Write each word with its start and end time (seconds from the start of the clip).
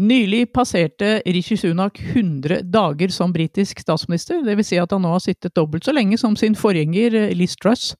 Nylig 0.00 0.46
passerte 0.54 1.18
Rishi 1.26 1.58
Sunak 1.60 1.98
100 2.00 2.62
dager 2.72 3.10
som 3.12 3.32
britisk 3.34 3.82
statsminister, 3.82 4.38
dvs. 4.46 4.70
Si 4.70 4.78
at 4.80 4.94
han 4.94 5.02
nå 5.04 5.10
har 5.12 5.20
sittet 5.20 5.52
dobbelt 5.58 5.84
så 5.84 5.92
lenge 5.92 6.16
som 6.16 6.38
sin 6.40 6.56
forgjenger 6.56 7.16
eh, 7.18 7.34
Liz 7.36 7.52
Truss. 7.60 7.90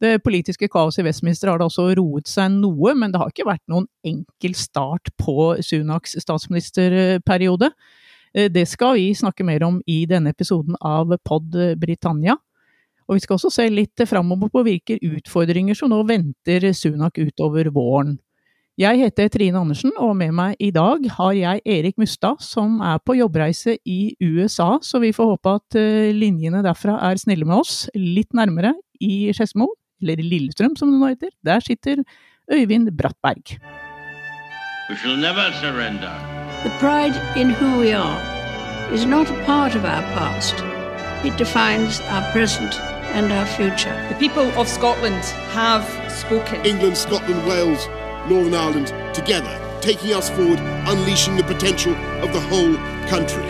Det 0.00 0.22
politiske 0.24 0.70
kaoset 0.72 1.02
i 1.02 1.04
Westminster 1.04 1.50
har 1.52 1.60
da 1.60 1.66
også 1.68 1.90
roet 1.98 2.30
seg 2.30 2.48
noe, 2.54 2.94
men 2.96 3.12
det 3.12 3.20
har 3.20 3.28
ikke 3.28 3.48
vært 3.50 3.64
noen 3.68 3.84
enkel 4.06 4.56
start 4.56 5.12
på 5.20 5.52
Sunaks 5.60 6.16
statsministerperiode. 6.24 7.74
Eh, 8.32 8.48
det 8.48 8.64
skal 8.70 8.96
vi 8.96 9.10
snakke 9.12 9.44
mer 9.44 9.68
om 9.68 9.82
i 9.84 10.06
denne 10.08 10.32
episoden 10.32 10.80
av 10.80 11.12
Pod 11.28 11.52
Britannia. 11.76 12.38
Og 13.04 13.18
vi 13.18 13.26
skal 13.26 13.36
også 13.36 13.52
se 13.52 13.68
litt 13.68 14.00
framover 14.08 14.48
på 14.48 14.64
hvilke 14.64 14.96
utfordringer 14.96 15.76
som 15.76 15.92
nå 15.92 16.00
venter 16.08 16.70
Sunak 16.72 17.20
utover 17.20 17.68
våren. 17.74 18.16
Jeg 18.74 18.98
heter 18.98 19.28
Trine 19.30 19.60
Andersen, 19.60 19.92
og 20.02 20.16
med 20.18 20.32
meg 20.34 20.56
i 20.58 20.72
dag 20.74 21.04
har 21.14 21.34
jeg 21.38 21.60
Erik 21.62 21.94
Mustad, 21.94 22.40
som 22.42 22.80
er 22.82 22.98
på 23.06 23.14
jobbreise 23.14 23.76
i 23.86 24.16
USA, 24.18 24.80
så 24.82 24.98
vi 24.98 25.12
får 25.14 25.28
håpe 25.30 25.52
at 25.60 25.76
eh, 25.78 26.10
linjene 26.10 26.58
derfra 26.66 26.96
er 27.06 27.20
snille 27.22 27.46
med 27.46 27.60
oss. 27.60 27.84
Litt 27.94 28.34
nærmere, 28.34 28.72
i 28.98 29.30
Skedsmo, 29.30 29.68
eller 30.02 30.18
Lillestrøm 30.18 30.74
som 30.74 30.90
det 30.90 30.98
nå 30.98 31.12
heter, 31.12 31.30
der 31.46 31.62
sitter 31.62 32.02
Øyvind 32.50 32.90
Brattberg. 32.98 33.60
We 34.90 34.98
shall 34.98 35.22
never 35.22 35.54
surrender. 35.62 36.10
The 36.66 36.74
pride 36.82 37.14
in 37.38 37.54
who 37.54 37.78
we 37.78 37.94
are 37.94 38.18
is 38.90 39.06
not 39.06 39.30
a 39.30 39.38
part 39.46 39.78
of 39.78 39.84
our 39.84 40.02
past. 40.18 40.66
It 41.22 41.38
defines 41.38 42.02
our 42.10 42.26
present 42.34 42.74
and 43.14 43.30
our 43.30 43.46
future. 43.46 43.94
The 44.10 44.18
people 44.18 44.50
of 44.58 44.66
Scotland 44.66 45.22
have 45.54 45.86
spoken. 46.10 46.66
England, 46.66 46.96
Scotland, 46.96 47.46
Wales. 47.46 47.86
Northern 48.30 48.54
Ireland 48.54 48.88
together, 49.14 49.54
taking 49.80 50.12
us 50.14 50.30
forward, 50.30 50.60
unleashing 50.88 51.36
the 51.36 51.44
potential 51.44 51.92
of 52.22 52.32
the 52.32 52.40
whole 52.40 52.76
country. 53.08 53.42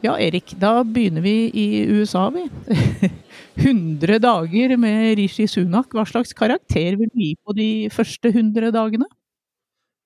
Ja, 0.00 0.18
Erik, 0.18 0.54
da 0.60 0.84
begynner 0.84 1.20
vi 1.20 1.50
i 1.54 1.86
USA, 1.86 2.30
vi. 2.30 2.48
100 3.54 4.18
dager 4.18 4.76
med 4.76 5.16
Rishi 5.16 5.46
Sunak. 5.48 5.92
Hva 5.94 6.04
slags 6.08 6.32
karakter 6.34 6.96
vil 6.96 7.08
du 7.12 7.20
gi 7.20 7.34
på 7.44 7.54
de 7.56 7.68
første 7.92 8.28
100 8.28 8.72
dagene? 8.74 9.06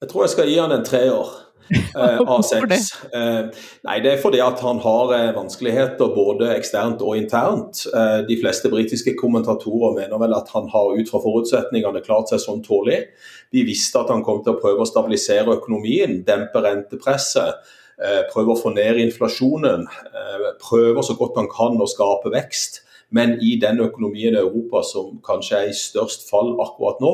Jeg 0.03 0.11
tror 0.11 0.27
jeg 0.27 0.35
skal 0.35 0.51
gi 0.51 0.59
han 0.61 0.75
en 0.77 0.85
treår. 0.85 1.46
Eh, 1.71 2.19
A6. 2.37 2.95
Eh, 3.13 3.49
nei, 3.87 4.01
Det 4.03 4.13
er 4.13 4.21
fordi 4.23 4.41
at 4.45 4.61
han 4.65 4.79
har 4.83 5.13
eh, 5.17 5.31
vanskeligheter 5.37 6.13
både 6.15 6.51
eksternt 6.55 7.03
og 7.03 7.17
internt. 7.19 7.85
De 8.29 8.39
fleste 8.41 8.71
britiske 8.73 9.17
kommentatorer 9.19 9.97
mener 9.97 10.21
vel 10.23 10.37
at 10.37 10.51
han 10.55 10.69
har 10.73 10.95
ut 10.95 11.11
fra 11.11 11.23
forutsetningene 11.23 12.05
klart 12.07 12.31
seg 12.33 12.43
sånn 12.43 12.63
tålelig. 12.67 13.07
De 13.55 13.65
visste 13.67 14.01
at 14.01 14.13
han 14.13 14.25
kom 14.27 14.43
til 14.45 14.55
å 14.55 14.61
prøve 14.61 14.85
å 14.85 14.89
stabilisere 14.89 15.59
økonomien, 15.59 16.21
dempe 16.27 16.63
rentepresset. 16.63 17.75
Prøve 18.33 18.53
å 18.53 18.59
få 18.61 18.75
ned 18.75 18.99
inflasjonen. 19.01 19.87
Prøve 20.61 21.05
så 21.07 21.15
godt 21.17 21.39
han 21.41 21.49
kan 21.49 21.79
å 21.81 21.89
skape 21.89 22.33
vekst. 22.35 22.83
Men 23.15 23.39
i 23.41 23.55
den 23.63 23.79
økonomien 23.81 24.35
i 24.35 24.43
Europa 24.43 24.83
som 24.85 25.15
kanskje 25.25 25.61
er 25.63 25.71
i 25.71 25.79
størst 25.79 26.27
fall 26.29 26.57
akkurat 26.61 27.01
nå, 27.01 27.13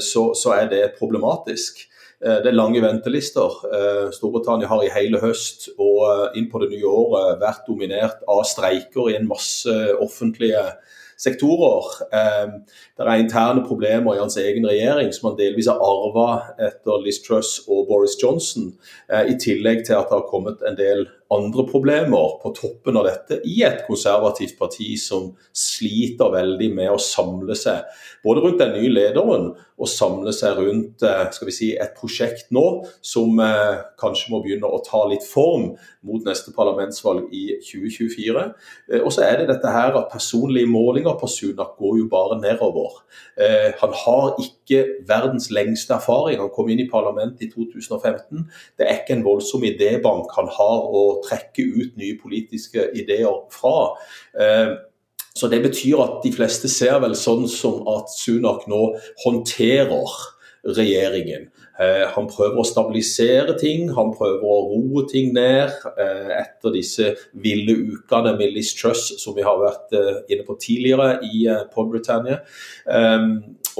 så, 0.00 0.22
så 0.38 0.54
er 0.54 0.70
det 0.70 0.84
problematisk. 0.96 1.82
Eh, 2.24 2.40
det 2.40 2.50
er 2.50 2.56
lange 2.56 2.80
ventelister. 2.80 3.60
Eh, 3.68 4.10
Storbritannia 4.16 4.68
har 4.70 4.82
i 4.82 4.92
hele 4.92 5.20
høst 5.20 5.68
og 5.76 6.04
eh, 6.08 6.40
inn 6.40 6.48
på 6.50 6.62
det 6.62 6.70
nye 6.72 6.88
året 6.88 7.40
vært 7.42 7.66
dominert 7.68 8.24
av 8.30 8.44
streiker 8.48 9.10
i 9.12 9.18
en 9.18 9.28
masse 9.28 9.72
offentlige 10.00 10.64
sektorer. 11.20 11.92
Det 12.10 13.04
er 13.04 13.20
interne 13.22 13.62
problemer 13.64 14.16
i 14.16 14.18
hans 14.18 14.34
egen 14.40 14.66
regjering 14.66 15.12
som 15.14 15.28
han 15.28 15.36
delvis 15.38 15.68
har 15.70 15.78
arva 15.78 16.56
etter 16.58 17.04
Liz 17.04 17.20
Truss 17.22 17.52
og 17.68 17.86
Boris 17.86 18.16
Johnson, 18.18 18.72
i 19.14 19.36
tillegg 19.38 19.84
til 19.86 19.94
at 19.94 20.10
det 20.10 20.18
har 20.18 20.26
kommet 20.26 20.66
en 20.66 20.74
del 20.76 21.06
andre 21.32 21.64
problemer 21.68 22.34
på 22.42 22.52
toppen 22.56 22.98
av 23.00 23.06
dette 23.08 23.40
i 23.48 23.62
et 23.66 23.84
konservativt 23.88 24.58
parti 24.58 24.94
som 25.00 25.30
sliter 25.56 26.32
veldig 26.34 26.70
med 26.76 26.92
å 26.92 27.00
samle 27.00 27.56
seg 27.58 27.86
både 28.24 28.40
rundt 28.44 28.60
den 28.60 28.74
nye 28.76 28.92
lederen 28.92 29.50
og 29.74 29.90
samle 29.90 30.32
seg 30.34 30.58
rundt 30.60 31.02
eh, 31.04 31.24
skal 31.34 31.48
vi 31.48 31.54
si, 31.54 31.70
et 31.74 31.96
prosjekt 31.98 32.52
nå 32.54 32.64
som 33.04 33.40
eh, 33.42 33.82
kanskje 34.00 34.30
må 34.32 34.40
begynne 34.44 34.70
å 34.70 34.80
ta 34.86 35.02
litt 35.10 35.24
form 35.26 35.72
mot 36.06 36.26
neste 36.26 36.54
parlamentsvalg 36.54 37.32
i 37.34 37.58
2024. 37.58 38.44
Eh, 38.92 39.02
og 39.02 39.10
så 39.14 39.26
er 39.26 39.40
det 39.40 39.48
dette 39.50 39.74
her 39.74 39.98
at 39.98 40.12
personlige 40.12 40.70
målinger 40.70 41.18
på 41.20 41.30
Sunak 41.30 41.74
går 41.80 41.98
jo 42.00 42.08
bare 42.12 42.38
nedover. 42.40 43.00
Han 43.80 43.94
har 43.98 44.36
ikke 44.38 44.84
verdens 45.08 45.48
lengste 45.54 45.96
erfaring. 45.96 46.38
Han 46.38 46.52
kom 46.54 46.68
inn 46.70 46.84
i 46.84 46.88
parlamentet 46.90 47.48
i 47.48 47.50
2015. 47.50 48.44
Det 48.78 48.86
er 48.86 49.00
ikke 49.00 49.16
en 49.16 49.26
voldsom 49.26 49.64
idébank 49.66 50.30
han 50.36 50.50
har 50.54 50.86
å 50.86 51.04
trekke 51.24 51.64
ut 51.64 51.96
nye 52.00 52.18
politiske 52.20 52.88
ideer 52.96 53.44
fra. 53.54 53.94
Eh, 54.38 54.74
så 55.34 55.48
Det 55.50 55.62
betyr 55.62 55.98
at 56.02 56.22
de 56.22 56.30
fleste 56.32 56.68
ser 56.70 57.00
vel 57.02 57.16
sånn 57.18 57.48
som 57.50 57.82
at 57.90 58.12
Sunak 58.14 58.68
nå 58.70 58.94
håndterer 59.24 60.12
regjeringen. 60.64 61.48
Eh, 61.80 62.04
han 62.14 62.28
prøver 62.30 62.60
å 62.60 62.64
stabilisere 62.64 63.56
ting, 63.58 63.88
han 63.96 64.12
prøver 64.14 64.46
å 64.46 64.60
roe 64.70 65.02
ting 65.10 65.32
ned 65.34 65.74
eh, 65.98 66.30
etter 66.38 66.72
disse 66.72 67.10
ville 67.34 67.74
ukene 67.74 68.36
med 68.38 68.54
Liz 68.54 68.70
Truss 68.78 69.10
som 69.18 69.34
vi 69.34 69.42
har 69.42 69.58
vært 69.58 69.92
inne 70.30 70.46
på 70.46 70.56
tidligere 70.62 71.18
i 71.26 71.44
Pod 71.74 71.90
Britannia. 71.90 72.40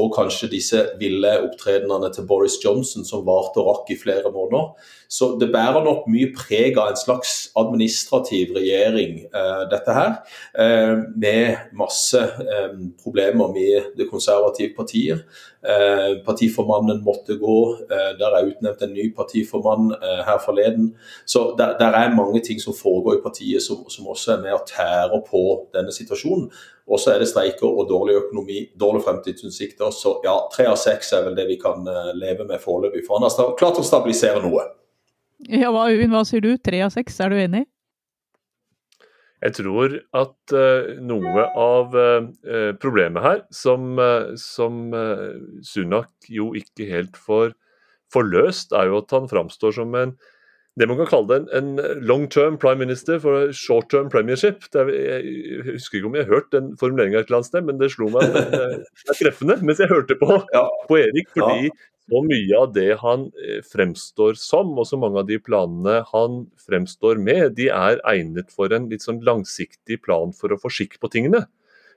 Og 0.01 0.11
kanskje 0.17 0.51
disse 0.51 0.81
ville 0.99 1.31
opptredenene 1.45 2.11
til 2.15 2.27
Boris 2.27 2.57
Johnson 2.65 3.07
som 3.07 3.25
varte 3.27 3.63
og 3.63 3.69
rakk 3.71 3.93
i 3.95 3.99
flere 4.01 4.33
måneder. 4.33 4.73
Så 5.09 5.37
det 5.41 5.53
bærer 5.53 5.85
nok 5.85 6.09
mye 6.11 6.33
preg 6.35 6.79
av 6.81 6.91
en 6.91 6.99
slags 6.99 7.35
administrativ 7.61 8.55
regjering, 8.57 9.21
uh, 9.35 9.63
dette 9.71 9.95
her. 9.95 10.17
Uh, 10.59 11.05
med 11.15 11.71
masse 11.79 12.19
um, 12.19 12.89
problemer 13.03 13.53
med 13.55 13.95
det 13.99 14.09
konservative 14.11 14.75
partiet. 14.77 15.27
Partiformannen 16.27 16.99
måtte 17.01 17.39
gå. 17.41 17.59
der 17.89 18.35
er 18.37 18.51
utnevnt 18.51 18.83
en 18.85 18.93
ny 18.93 19.07
partiformann 19.17 19.95
her 20.27 20.37
forleden. 20.45 20.91
Så 21.25 21.55
der, 21.59 21.79
der, 21.79 21.97
er 21.97 22.15
mange 22.15 22.43
ting 22.45 22.61
som 22.61 22.77
foregår 22.77 23.15
i 23.15 23.23
partiet 23.25 23.63
som, 23.63 23.89
som 23.89 24.07
også 24.07 24.35
er 24.35 24.43
med 24.43 24.53
og 24.53 24.67
tærer 24.69 25.23
på 25.31 25.41
denne 25.73 25.93
situasjonen. 25.93 26.51
Og 26.85 27.01
så 27.01 27.15
er 27.15 27.23
det 27.23 27.31
streiker 27.31 27.65
og 27.65 27.89
dårlig 27.89 28.19
økonomi, 28.19 28.59
dårlige 28.77 29.07
fremtidsutsikter. 29.07 29.93
Så 29.95 30.19
ja, 30.27 30.35
tre 30.53 30.67
av 30.69 30.77
seks 30.81 31.15
er 31.17 31.25
vel 31.29 31.37
det 31.39 31.47
vi 31.49 31.57
kan 31.61 31.87
leve 32.19 32.45
med 32.45 32.61
foreløpig. 32.61 33.07
For 33.07 33.17
han 33.17 33.25
har 33.25 33.55
klart 33.57 33.81
å 33.81 33.87
stabilisere 33.87 34.43
noe. 34.45 34.67
Ja, 35.49 35.71
hva, 35.73 35.89
Øyvind, 35.93 36.13
hva 36.15 36.25
sier 36.29 36.45
du? 36.45 36.53
Tre 36.61 36.85
av 36.87 36.93
seks, 36.95 37.17
er 37.25 37.33
du 37.33 37.41
enig? 37.41 37.65
Jeg 39.45 39.57
tror 39.59 39.99
at 40.17 40.55
uh, 40.57 40.95
noe 41.05 41.43
av 41.61 41.97
uh, 41.97 42.71
problemet 42.81 43.25
her, 43.25 43.43
som, 43.53 43.99
uh, 44.01 44.33
som 44.41 44.87
Sunak 45.67 46.31
jo 46.33 46.53
ikke 46.57 46.89
helt 46.89 47.19
får, 47.21 47.53
forløst, 48.15 48.73
er 48.73 48.89
jo 48.89 49.03
at 49.03 49.13
han 49.13 49.29
framstår 49.29 49.77
som 49.77 49.93
en 49.99 50.15
det 50.75 50.89
man 50.91 50.99
kan 50.99 51.07
kalle 51.07 51.31
det 51.31 51.55
en, 51.55 51.79
en 51.79 52.03
long 52.03 52.27
term 52.31 52.57
prime 52.59 52.83
minister 52.83 53.21
for 53.23 53.53
short 53.55 53.87
term 53.93 54.11
premiership. 54.11 54.65
Er, 54.75 54.91
jeg 54.91 55.65
husker 55.69 56.01
ikke 56.01 56.11
om 56.11 56.19
jeg 56.19 56.27
har 56.27 56.41
hørt 56.41 56.51
den 56.55 56.73
formuleringa 56.81 57.21
et 57.21 57.29
eller 57.29 57.41
annet 57.41 57.51
sted, 57.53 57.67
men 57.69 57.79
det 57.79 57.93
slo 57.95 58.11
meg 58.11 58.35
det 58.35 58.45
er 58.59 59.19
treffende 59.21 59.61
mens 59.63 59.83
jeg 59.83 59.93
hørte 59.93 60.19
på, 60.19 60.41
ja. 60.57 60.65
på 60.91 60.99
Erik. 60.99 61.31
Fordi 61.37 61.69
ja. 61.69 61.75
så 62.11 62.23
mye 62.27 62.59
av 62.59 62.73
det 62.75 62.89
han 63.05 63.29
eh, 63.39 63.61
fremstår 63.71 64.35
som, 64.41 64.75
og 64.75 64.89
så 64.91 64.99
mange 64.99 65.23
av 65.23 65.31
de 65.31 65.39
planene 65.39 66.01
han 66.11 66.41
fremstår 66.67 67.23
med, 67.23 67.55
de 67.61 67.71
er 67.71 68.03
egnet 68.11 68.51
for 68.55 68.75
en 68.75 68.91
litt 68.91 69.07
sånn 69.07 69.23
langsiktig 69.27 70.03
plan 70.03 70.35
for 70.35 70.51
å 70.51 70.59
få 70.59 70.75
skikk 70.75 70.99
på 70.99 71.13
tingene. 71.15 71.47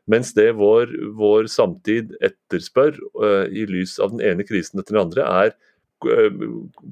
Mens 0.07 0.35
det 0.37 0.51
vår, 0.55 0.93
vår 1.17 1.49
samtid 1.51 2.13
etterspør, 2.23 2.93
uh, 3.19 3.49
i 3.49 3.65
lys 3.67 3.97
av 3.99 4.13
den 4.13 4.21
ene 4.23 4.45
krisen 4.47 4.79
etter 4.79 4.95
den 4.95 5.03
andre, 5.09 5.25
er 5.25 5.57
Eh, 5.57 5.76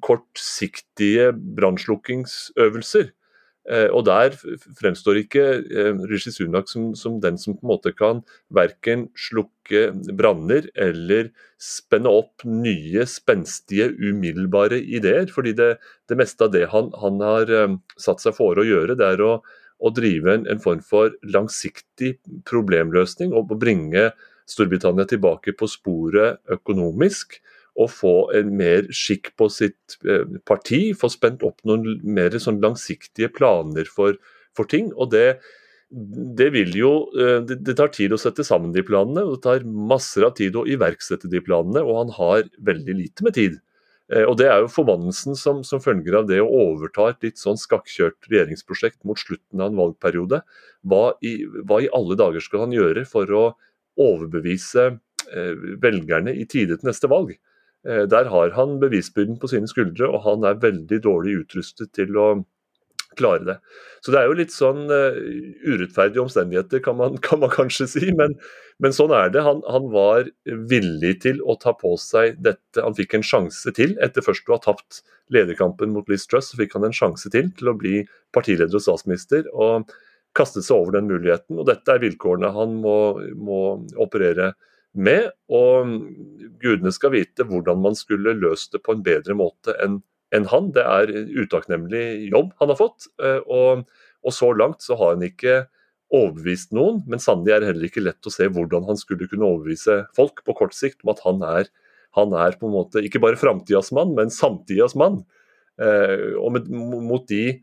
kortsiktige 0.05 1.29
brannslukkingsøvelser. 1.57 3.11
Eh, 3.65 3.87
og 3.89 4.03
der 4.05 4.35
fremstår 4.77 5.17
ikke 5.23 5.43
eh, 5.57 6.01
Rishi 6.05 6.29
Sunak 6.29 6.69
som, 6.69 6.91
som, 6.93 7.17
den 7.21 7.39
som 7.41 7.55
på 7.57 7.65
en 7.65 7.71
måte 7.71 7.95
kan 7.97 8.19
verken 8.53 9.07
slukke 9.17 9.87
branner 10.13 10.67
eller 10.77 11.31
spenne 11.57 12.11
opp 12.13 12.45
nye, 12.45 13.07
spenstige, 13.09 13.89
umiddelbare 13.97 14.77
ideer. 14.77 15.25
fordi 15.33 15.55
det, 15.57 15.71
det 16.09 16.19
meste 16.19 16.45
av 16.45 16.53
det 16.53 16.67
han, 16.75 16.91
han, 17.01 17.17
har 17.25 17.79
satt 17.97 18.21
seg 18.21 18.37
for 18.37 18.61
å 18.61 18.67
gjøre, 18.67 18.99
det 19.01 19.09
er 19.15 19.25
å, 19.25 19.33
å 19.81 19.89
drive 19.89 20.37
en, 20.37 20.45
en, 20.45 20.61
form 20.61 20.85
for 20.85 21.17
langsiktig 21.25 22.19
problemløsning 22.45 23.33
og 23.33 23.49
bringe 23.57 24.11
Storbritannia 24.45 25.09
tilbake 25.09 25.55
på 25.57 25.65
sporet 25.65 26.37
økonomisk 26.53 27.39
å 27.75 27.87
få 27.91 28.15
en 28.35 28.53
mer 28.55 28.87
skikk 28.95 29.33
på 29.39 29.49
sitt 29.51 29.97
eh, 30.07 30.23
parti, 30.47 30.89
få 30.95 31.09
spent 31.11 31.43
opp 31.45 31.59
noen 31.67 31.99
mer 32.03 32.35
sånn 32.39 32.61
langsiktige 32.63 33.29
planer 33.35 33.87
for, 33.91 34.15
for 34.55 34.69
ting. 34.71 34.91
og 34.95 35.11
det, 35.11 35.41
det, 35.91 36.47
jo, 36.75 36.93
eh, 37.19 37.41
det, 37.43 37.75
tar 37.75 37.91
tid 37.93 38.15
å 38.15 38.19
sette 38.21 38.45
sammen 38.47 38.73
de 38.75 38.83
planene, 38.85 39.25
og 39.25 39.37
det 39.37 39.43
tar 39.45 39.67
masser 39.67 40.27
av 40.27 40.35
tid 40.39 40.55
å 40.55 40.65
iverksette 40.67 41.31
de 41.31 41.41
planene, 41.43 41.83
og 41.83 41.99
han 42.03 42.13
har 42.15 42.47
veldig 42.71 42.95
lite 43.01 43.27
med 43.27 43.35
tid. 43.35 43.57
Eh, 44.13 44.23
og 44.23 44.37
Det 44.39 44.47
er 44.47 44.63
jo 44.63 44.71
forbannelsen 44.71 45.35
som, 45.39 45.59
som, 45.67 45.83
følger 45.83 46.21
av 46.21 46.29
det 46.29 46.39
å 46.43 46.47
overta 46.47 47.09
et 47.11 47.27
litt 47.27 47.41
sånn 47.41 47.59
skakkjørt 47.59 48.29
regjeringsprosjekt 48.31 49.01
mot 49.03 49.19
slutten 49.19 49.59
av 49.59 49.73
en 49.73 49.81
valgperiode. 49.81 50.45
Hva 50.87 51.03
i, 51.25 51.41
hva 51.67 51.81
i 51.83 51.91
alle 51.91 52.15
dager 52.19 52.43
skal 52.43 52.67
han 52.67 52.75
gjøre 52.75 53.03
for 53.09 53.35
å 53.35 53.49
overbevise 53.99 54.93
velgerne 55.81 56.35
i 56.37 56.43
tide 56.45 56.75
til 56.77 56.89
neste 56.91 57.09
valg? 57.09 57.31
Eh, 57.85 58.03
der 58.09 58.29
har 58.33 58.53
han 58.57 58.79
bevisbyrden 58.81 59.39
på 59.41 59.49
sine 59.51 59.69
skuldre, 59.69 60.09
og 60.09 60.23
han 60.25 60.45
er 60.47 60.61
veldig 60.61 61.01
dårlig 61.05 61.39
utrustet 61.43 61.93
til 61.97 62.17
å 62.17 62.27
klare 63.15 63.45
det. 63.47 63.55
Så 64.03 64.11
det 64.11 64.19
er 64.19 64.27
jo 64.27 64.37
litt 64.37 64.51
sånn 64.51 64.89
uh, 64.91 65.15
urettferdige 65.63 66.19
omstendigheter, 66.25 66.81
kan 66.83 66.97
man, 66.99 67.15
kan 67.25 67.39
man 67.39 67.53
kanskje 67.53 67.87
si. 67.87 68.09
Men, 68.17 68.35
men, 68.83 68.95
sånn 68.95 69.13
er 69.15 69.31
det. 69.31 69.43
Han, 69.45 69.61
han, 69.71 69.87
var 69.93 70.27
villig 70.43 71.13
til 71.23 71.39
å 71.45 71.55
ta 71.61 71.71
på 71.79 71.93
seg 72.01 72.41
dette. 72.43 72.81
Han 72.81 72.97
fikk 72.97 73.15
en 73.15 73.25
sjanse 73.25 73.71
til. 73.77 73.95
Etter 74.03 74.25
først 74.25 74.49
å 74.49 74.57
ha 74.57 74.65
tapt 74.65 75.03
lederkampen 75.33 75.95
mot 75.95 76.11
Liz 76.11 76.27
Truss, 76.27 76.51
så 76.51 76.59
fikk 76.59 76.75
han 76.75 76.89
en 76.89 76.95
sjanse 76.95 77.31
til 77.33 77.53
til 77.55 77.71
å 77.71 77.77
bli 77.79 78.03
partileder 78.35 78.75
og 78.75 78.83
statsminister. 78.83 79.47
og 79.53 79.87
kastet 80.35 80.65
seg 80.67 80.75
over 80.75 80.97
den 80.97 81.09
muligheten. 81.09 81.55
og 81.59 81.69
Dette 81.69 81.93
er 81.93 82.01
vilkårene 82.03 82.51
han 82.55 82.75
må, 82.83 82.97
må 83.39 83.59
operere 84.03 84.51
med. 84.95 85.29
Og 85.51 85.95
gudene 86.61 86.93
skal 86.95 87.13
vite 87.15 87.45
hvordan 87.47 87.81
man 87.83 87.97
skulle 87.97 88.35
løst 88.37 88.73
det 88.75 88.83
på 88.85 88.95
en 88.95 89.05
bedre 89.05 89.37
måte 89.37 89.75
enn 89.83 90.01
en 90.33 90.47
han. 90.51 90.71
Det 90.75 90.83
er 90.83 91.11
utakknemlig 91.37 92.31
jobb 92.31 92.51
han 92.59 92.71
har 92.73 92.79
fått. 92.79 93.07
Eh, 93.21 93.39
og, 93.45 93.85
og, 94.25 94.33
så 94.35 94.51
langt 94.57 94.85
så 94.85 94.97
har 94.99 95.15
han 95.15 95.25
ikke 95.27 95.65
overbevist 96.15 96.73
noen, 96.75 97.01
men 97.09 97.21
sannelig 97.21 97.53
er 97.53 97.61
det 97.61 97.69
heller 97.71 97.87
ikke 97.87 98.03
lett 98.03 98.29
å 98.29 98.33
se 98.33 98.47
hvordan 98.51 98.85
han 98.89 98.99
skulle 98.99 99.27
kunne 99.29 99.47
overbevise 99.47 100.03
folk 100.15 100.43
på 100.45 100.55
kort 100.57 100.75
sikt 100.77 101.01
om 101.03 101.11
at 101.15 101.23
han 101.25 101.41
er, 101.47 101.71
han 102.15 102.35
er 102.37 102.57
på 102.59 102.69
en 102.69 102.75
måte 102.75 103.01
ikke 103.03 103.19
bare 103.23 103.39
framtidas 103.39 103.89
mann, 103.95 104.13
men 104.17 104.31
samtidas 104.31 104.95
mann. 104.99 105.23
Eh, 105.81 106.35
og 106.39 106.53
med, 106.55 106.69
mot, 106.71 107.25
de, 107.27 107.57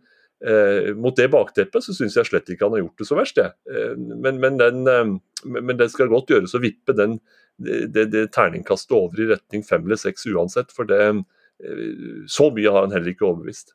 eh, 0.46 0.90
mot 0.98 1.16
det 1.16 1.28
bakteppet 1.32 1.84
så 1.84 1.94
syns 1.96 2.16
jeg 2.18 2.28
slett 2.30 2.50
ikke 2.52 2.66
han 2.66 2.76
har 2.76 2.84
gjort 2.84 3.02
det 3.02 3.08
så 3.08 3.18
verst, 3.18 3.42
jeg. 3.42 3.54
Eh, 3.70 3.94
men, 3.98 4.40
men, 4.42 4.58
den, 4.60 4.82
eh, 4.88 5.14
men, 5.46 5.76
det 5.78 5.90
skal 5.92 6.12
godt 6.12 6.34
gjøres 6.34 6.56
å 6.58 6.62
vippe 6.62 6.96
den, 6.98 7.20
det, 7.62 8.08
det 8.12 8.26
terningkastet 8.34 8.96
over 8.96 9.22
i 9.22 9.30
retning 9.34 9.64
fem 9.66 9.86
eller 9.86 10.00
seks 10.00 10.26
uansett. 10.30 10.74
For 10.74 10.88
det, 10.88 11.00
Eh, 11.64 12.24
så 12.26 12.50
mye 12.50 12.70
har 12.70 12.86
han 12.86 12.92
heller 12.92 13.14
ikke 13.14 13.28
overbevist. 13.28 13.74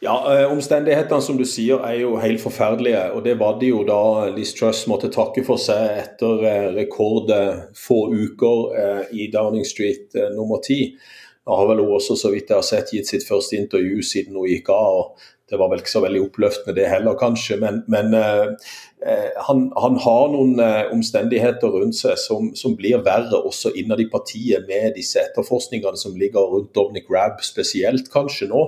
Ja, 0.00 0.14
eh, 0.30 0.44
Omstendighetene 0.52 1.22
som 1.22 1.38
du 1.38 1.44
sier 1.48 1.82
er 1.82 1.96
jo 1.98 2.16
helt 2.22 2.40
forferdelige. 2.40 3.10
og 3.12 3.24
Det 3.24 3.34
var 3.38 3.58
det 3.58 3.72
jo 3.72 3.82
da 3.84 4.30
Liz 4.30 4.54
Truss 4.54 4.86
måtte 4.86 5.10
takke 5.10 5.42
for 5.46 5.58
seg 5.58 5.98
etter 6.04 6.44
eh, 6.46 6.68
rekordfå 6.76 7.98
uker 8.14 9.08
i 9.10 9.30
Downing 9.32 9.66
Street 9.66 10.14
nummer 10.36 10.62
ti. 10.62 10.96
Har 11.48 11.66
vel 11.70 11.82
hun 11.82 11.96
også, 11.96 12.16
så 12.20 12.32
vidt 12.34 12.52
jeg 12.52 12.58
har 12.58 12.66
sett, 12.66 12.92
gitt 12.92 13.10
sitt 13.10 13.26
første 13.28 13.56
intervju 13.56 14.02
siden 14.04 14.36
hun 14.36 14.48
gikk 14.50 14.68
av. 14.74 15.00
og 15.00 15.28
Det 15.48 15.56
var 15.56 15.72
vel 15.72 15.80
ikke 15.80 15.94
så 15.96 16.04
veldig 16.04 16.20
oppløftende 16.26 16.76
det 16.76 16.90
heller, 16.92 17.16
kanskje. 17.16 17.56
Men, 17.62 17.82
men 17.88 18.12
Eh, 19.06 19.42
han, 19.46 19.72
han, 19.76 19.96
har 20.02 20.30
noen 20.32 20.58
eh, 20.58 20.88
omstendigheter 20.90 21.70
rundt 21.70 21.94
seg 21.94 22.16
som, 22.18 22.48
som, 22.58 22.74
blir 22.78 22.98
verre 23.06 23.38
også 23.46 23.70
innad 23.78 24.02
i 24.02 24.08
partiet, 24.10 24.66
med 24.66 24.96
disse 24.96 25.22
etterforskningene 25.22 26.00
som 26.00 26.16
ligger 26.18 26.50
rundt 26.50 26.72
Dominic 26.74 27.06
Rabb 27.12 27.38
spesielt, 27.46 28.10
kanskje 28.10 28.50
nå. 28.50 28.64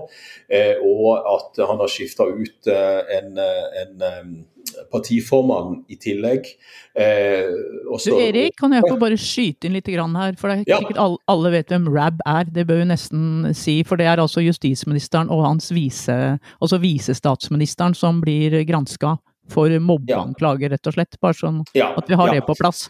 Eh, 0.47 0.79
og 0.87 1.19
at 1.19 1.59
han 1.67 1.83
har 1.83 1.91
skifta 1.91 2.29
ut 2.31 2.71
en, 2.71 3.41
en 3.41 4.07
partiformann 4.93 5.81
i 5.91 5.99
tillegg. 6.01 6.49
Også, 7.91 8.13
du 8.13 8.21
Erik, 8.21 8.57
kan 8.61 8.75
jeg 8.75 8.85
få 8.87 8.97
bare 9.01 9.19
skyte 9.21 9.69
inn 9.69 9.77
litt 9.79 9.89
her? 9.91 10.37
For 10.39 10.51
det 10.51 10.55
er 10.55 10.63
ikke 10.65 10.81
sikkert 10.85 11.03
alle, 11.05 11.21
alle 11.31 11.55
vet 11.55 11.73
hvem 11.73 11.89
RAB 11.95 12.23
er, 12.27 12.51
det 12.51 12.67
bør 12.69 12.83
vi 12.83 12.91
nesten 12.91 13.25
si. 13.57 13.81
For 13.87 14.01
det 14.01 14.09
er 14.11 14.23
altså 14.23 14.45
justisministeren 14.45 15.31
og 15.33 15.45
hans 15.47 15.71
vise, 15.75 16.17
altså 16.61 16.81
visestatsministeren 16.83 17.97
som 17.99 18.23
blir 18.25 18.61
granska 18.69 19.17
for 19.51 19.73
mobbeanklager, 19.83 20.75
rett 20.75 20.89
og 20.91 20.97
slett. 20.97 21.21
Bare 21.23 21.37
sånn 21.37 21.63
at 21.75 22.09
vi 22.09 22.19
har 22.19 22.35
det 22.35 22.47
på 22.47 22.59
plass. 22.59 22.89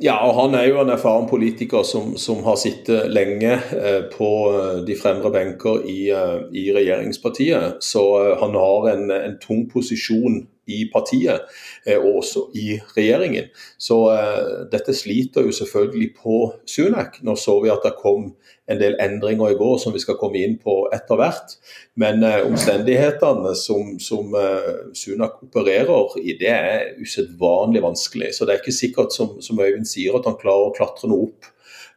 Ja, 0.00 0.14
og 0.24 0.32
han 0.38 0.54
er 0.56 0.70
jo 0.70 0.78
en 0.80 0.88
erfaren 0.94 1.26
politiker 1.28 1.82
som, 1.84 2.14
som 2.16 2.38
har 2.46 2.56
sittet 2.56 3.10
lenge 3.12 3.52
eh, 3.52 4.06
på 4.08 4.28
eh, 4.48 4.78
de 4.86 4.96
fremre 4.96 5.28
benker 5.34 5.82
i, 5.84 5.98
eh, 6.08 6.38
i 6.56 6.70
regjeringspartiet. 6.72 7.82
Så 7.84 8.04
eh, 8.22 8.30
han 8.40 8.56
har 8.56 8.88
en, 8.94 9.10
en, 9.12 9.36
tung 9.42 9.66
posisjon 9.68 10.40
i 10.70 10.86
partiet, 10.86 11.42
og 11.88 12.20
også 12.20 12.44
i 12.54 12.74
regjeringen. 12.96 13.48
Så 13.80 13.98
eh, 14.12 14.48
dette 14.72 14.94
sliter 14.96 15.46
jo 15.46 15.54
selvfølgelig 15.54 16.10
på 16.18 16.38
Sunak. 16.68 17.20
Nå 17.24 17.36
så 17.40 17.56
vi 17.64 17.72
at 17.72 17.84
det 17.86 17.96
kom 18.00 18.32
en 18.70 18.78
del 18.78 18.96
endringer 19.02 19.50
i 19.54 19.58
går 19.58 19.78
som 19.82 19.94
vi 19.94 20.02
skal 20.02 20.18
komme 20.20 20.42
inn 20.44 20.56
på 20.62 20.74
etter 20.94 21.18
hvert. 21.18 21.56
Men 22.00 22.24
eh, 22.26 22.42
omstendighetene 22.46 23.54
som, 23.58 23.96
som 24.02 24.34
eh, 24.38 24.90
Sunak 24.96 25.40
opererer 25.46 26.18
i, 26.22 26.36
det 26.40 26.52
er 26.52 26.90
usedvanlig 27.00 27.82
vanskelig. 27.86 28.34
Så 28.36 28.46
det 28.46 28.54
er 28.56 28.62
ikke 28.62 28.76
sikkert, 28.76 29.16
som, 29.16 29.38
som 29.42 29.60
Øyvind 29.60 29.88
sier, 29.88 30.18
at 30.18 30.28
han 30.28 30.38
klarer 30.40 30.70
å 30.70 30.76
klatre 30.76 31.10
noe 31.10 31.30
opp 31.30 31.48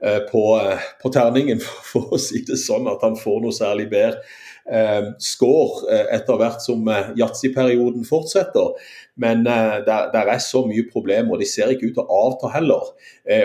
uh, 0.03 0.23
på, 0.29 0.45
på, 1.01 1.11
terningen, 1.13 1.61
for, 1.91 2.09
å 2.15 2.21
si 2.21 2.41
det 2.47 2.57
sånn, 2.61 2.89
at 2.91 3.03
han 3.05 3.19
får 3.19 3.43
noe 3.43 3.55
særlig 3.55 3.89
bedre 3.93 4.23
score 5.19 5.91
etter 6.15 6.37
hvert 6.39 6.61
som 6.63 6.85
yatzy-perioden 7.19 8.05
fortsetter. 8.07 8.69
Men 9.15 9.45
der, 9.45 9.83
der, 9.85 10.25
er 10.25 10.39
så 10.41 10.63
mye 10.65 10.87
problemer, 10.91 11.35
og 11.35 11.39
de 11.39 11.45
ser 11.45 11.69
ikke 11.69 11.91
ut 11.91 11.97
til 11.99 12.01
å 12.01 12.19
avta 12.27 12.49
heller. 12.55 12.87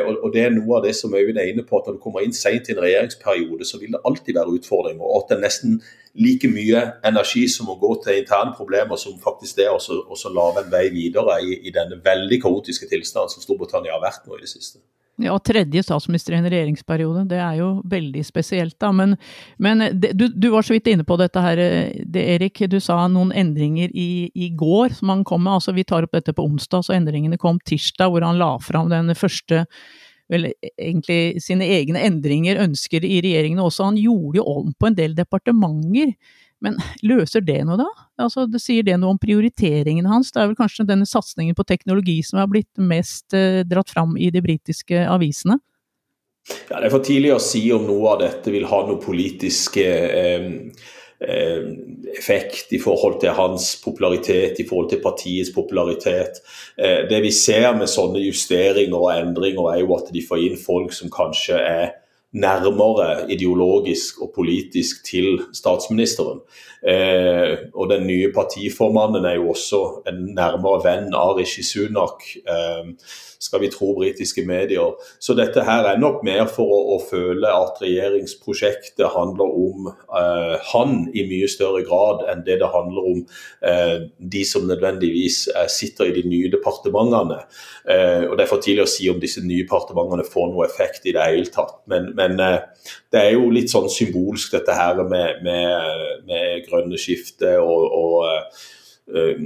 Og, 0.06 0.14
og, 0.22 0.28
Det 0.32 0.42
er 0.46 0.54
noe 0.54 0.78
av 0.78 0.86
det 0.86 0.94
som 0.96 1.12
Øyvind 1.12 1.36
er 1.36 1.50
inne 1.50 1.64
på, 1.66 1.76
at 1.76 1.86
når 1.86 1.98
du 1.98 2.02
kommer 2.02 2.24
inn 2.24 2.32
sent 2.32 2.70
i 2.70 2.72
en 2.72 2.80
regjeringsperiode, 2.80 3.68
så 3.68 3.80
vil 3.80 3.92
det 3.92 4.00
alltid 4.08 4.38
være 4.38 4.54
utfordringer. 4.56 5.04
Og 5.04 5.22
at 5.22 5.28
det 5.28 5.36
er 5.36 5.44
nesten 5.44 5.76
like 6.16 6.48
mye 6.48 6.84
energi 7.04 7.44
som 7.52 7.68
å 7.68 7.76
gå 7.80 7.92
til 8.04 8.22
interne 8.22 8.56
problemer, 8.56 8.96
som 8.96 9.20
faktisk 9.20 9.60
det 9.60 9.68
å 9.68 10.34
lage 10.34 10.64
en 10.64 10.72
vei 10.72 10.86
videre 10.94 11.36
i, 11.44 11.60
i 11.68 11.74
denne 11.74 12.00
veldig 12.04 12.40
kaotiske 12.42 12.88
tilstanden 12.88 13.34
som 13.34 13.44
Storbritannia 13.44 13.92
har 13.92 14.02
vært 14.02 14.24
nå 14.26 14.38
i 14.38 14.46
det 14.46 14.50
siste. 14.50 14.80
Ja, 15.18 15.34
tredje 15.42 15.82
statsminister 15.82 16.32
i 16.32 16.38
en 16.38 16.46
regjeringsperiode. 16.46 17.24
Det 17.26 17.40
er 17.42 17.56
jo 17.58 17.68
veldig 17.90 18.20
spesielt, 18.22 18.76
da. 18.78 18.92
Men, 18.94 19.16
men 19.58 19.82
det, 19.98 20.12
du, 20.14 20.28
du, 20.30 20.46
var 20.52 20.62
så 20.62 20.76
vidt 20.76 20.86
inne 20.92 21.06
på 21.06 21.16
dette 21.18 21.42
her, 21.42 21.58
det, 22.06 22.22
Erik. 22.36 22.62
Du 22.70 22.78
sa 22.78 23.00
noen 23.10 23.32
endringer 23.34 23.90
i, 23.90 24.28
i, 24.30 24.52
går 24.54 24.94
som 25.00 25.10
han 25.10 25.24
kom 25.26 25.42
med. 25.42 25.56
Altså, 25.58 25.74
vi 25.74 25.86
tar 25.88 26.06
opp 26.06 26.14
dette 26.14 26.36
på 26.36 26.46
onsdag, 26.46 26.86
så 26.86 26.94
endringene 26.94 27.40
kom 27.40 27.58
tirsdag, 27.66 28.14
hvor 28.14 28.26
han 28.26 28.38
la 28.38 28.52
fram 28.62 28.92
den 28.94 29.10
første 29.18 29.64
vel, 30.30 30.50
egentlig 30.76 31.40
sine 31.42 31.66
egne 31.66 32.04
endringer, 32.06 32.60
ønsker 32.62 33.02
i 33.02 33.18
regjeringen 33.24 33.62
også. 33.64 33.90
Han 33.90 33.98
gjorde 33.98 34.38
jo 34.38 34.46
om 34.52 34.74
på 34.78 34.90
en 34.90 34.98
del 34.98 35.18
departementer. 35.18 36.14
Men 36.64 36.78
løser 37.06 37.44
det 37.46 37.60
noe, 37.66 37.78
da? 37.78 37.86
Altså, 38.24 38.48
det 38.50 38.60
Sier 38.62 38.86
det 38.86 38.96
noe 38.98 39.14
om 39.14 39.20
prioriteringene 39.22 40.10
hans? 40.10 40.32
Det 40.34 40.42
er 40.42 40.50
vel 40.50 40.58
kanskje 40.58 40.88
denne 40.88 41.06
satsingen 41.06 41.56
på 41.58 41.66
teknologi 41.68 42.18
som 42.26 42.40
har 42.42 42.50
blitt 42.50 42.70
mest 42.82 43.36
eh, 43.36 43.62
dratt 43.68 43.92
fram 43.94 44.16
i 44.18 44.32
de 44.34 44.42
britiske 44.44 45.04
avisene? 45.06 45.60
Ja, 46.68 46.80
Det 46.80 46.88
er 46.88 46.94
for 46.94 47.04
tidlig 47.04 47.34
å 47.34 47.42
si 47.42 47.62
om 47.74 47.84
noe 47.86 48.14
av 48.14 48.22
dette 48.22 48.52
vil 48.52 48.66
ha 48.68 48.80
noe 48.88 48.98
politisk 49.02 49.78
eh, 49.82 50.48
eh, 51.20 51.68
effekt 52.16 52.72
i 52.74 52.80
forhold 52.82 53.20
til 53.22 53.36
hans 53.36 53.70
popularitet, 53.84 54.58
i 54.58 54.66
forhold 54.68 54.90
til 54.92 55.02
partiets 55.04 55.52
popularitet. 55.54 56.42
Eh, 56.78 57.04
det 57.10 57.22
vi 57.24 57.32
ser 57.34 57.70
med 57.78 57.90
sånne 57.92 58.24
justeringer 58.24 58.98
og 58.98 59.12
endringer, 59.14 59.72
er 59.74 59.84
jo 59.84 59.96
at 59.98 60.10
de 60.14 60.24
får 60.24 60.44
inn 60.46 60.60
folk 60.60 60.94
som 60.96 61.12
kanskje 61.12 61.60
er 61.60 61.96
nærmere 62.32 63.32
ideologisk 63.32 64.20
og 64.22 64.32
politisk 64.34 65.04
til 65.04 65.40
statsministeren. 65.54 66.40
Eh, 66.88 67.56
og 67.74 67.90
den 67.90 68.06
nye 68.06 68.32
partiformannen 68.34 69.24
er 69.24 69.34
jo 69.34 69.48
også 69.50 69.80
en 70.08 70.34
nærmere 70.36 70.82
venn 70.84 71.14
av 71.16 71.38
Rishi 71.38 71.64
Sunak. 71.64 72.26
Eh, 72.48 72.92
skal 73.38 73.60
vi 73.62 73.70
tro 73.70 73.92
britiske 73.94 74.42
medier. 74.46 74.96
Så 75.22 75.34
dette 75.38 75.62
her 75.66 75.86
er 75.86 76.00
nok 76.00 76.24
mer 76.26 76.48
for 76.50 76.72
å, 76.74 76.78
å 76.96 76.98
føle 77.02 77.50
at 77.54 77.78
regjeringsprosjektet 77.82 79.06
handler 79.14 79.54
om 79.62 79.88
eh, 79.92 80.56
han 80.72 80.96
i 81.14 81.24
mye 81.30 81.48
større 81.50 81.84
grad 81.86 82.24
enn 82.32 82.42
det 82.46 82.58
det 82.62 82.70
handler 82.72 83.08
om 83.12 83.22
eh, 83.62 83.94
de 84.18 84.42
som 84.48 84.66
nødvendigvis 84.66 85.44
uh, 85.54 85.66
sitter 85.70 86.10
i 86.10 86.16
de 86.16 86.24
nye 86.28 86.50
departementene. 86.50 87.38
og 88.28 88.34
Det 88.36 88.44
er 88.44 88.50
for 88.50 88.62
tidlig 88.62 88.84
å 88.84 88.90
si 88.90 89.08
om 89.10 89.20
disse 89.22 89.40
nye 89.44 89.64
departementene 89.64 90.26
får 90.26 90.50
noe 90.50 90.66
effekt 90.66 91.06
i 91.06 91.14
det 91.14 91.24
hele 91.24 91.52
tatt. 91.52 91.78
Men, 91.90 92.10
men 92.18 92.36
det 92.38 93.20
er 93.20 93.32
jo 93.36 93.48
litt 93.54 93.70
sånn 93.72 93.88
symbolsk 93.92 94.56
dette 94.56 94.74
her 94.76 94.98
med, 95.08 95.42
med, 95.46 96.24
med 96.28 96.66
grønne 96.68 97.00
skiftet 97.00 97.58
og, 97.62 97.86
og 98.02 99.38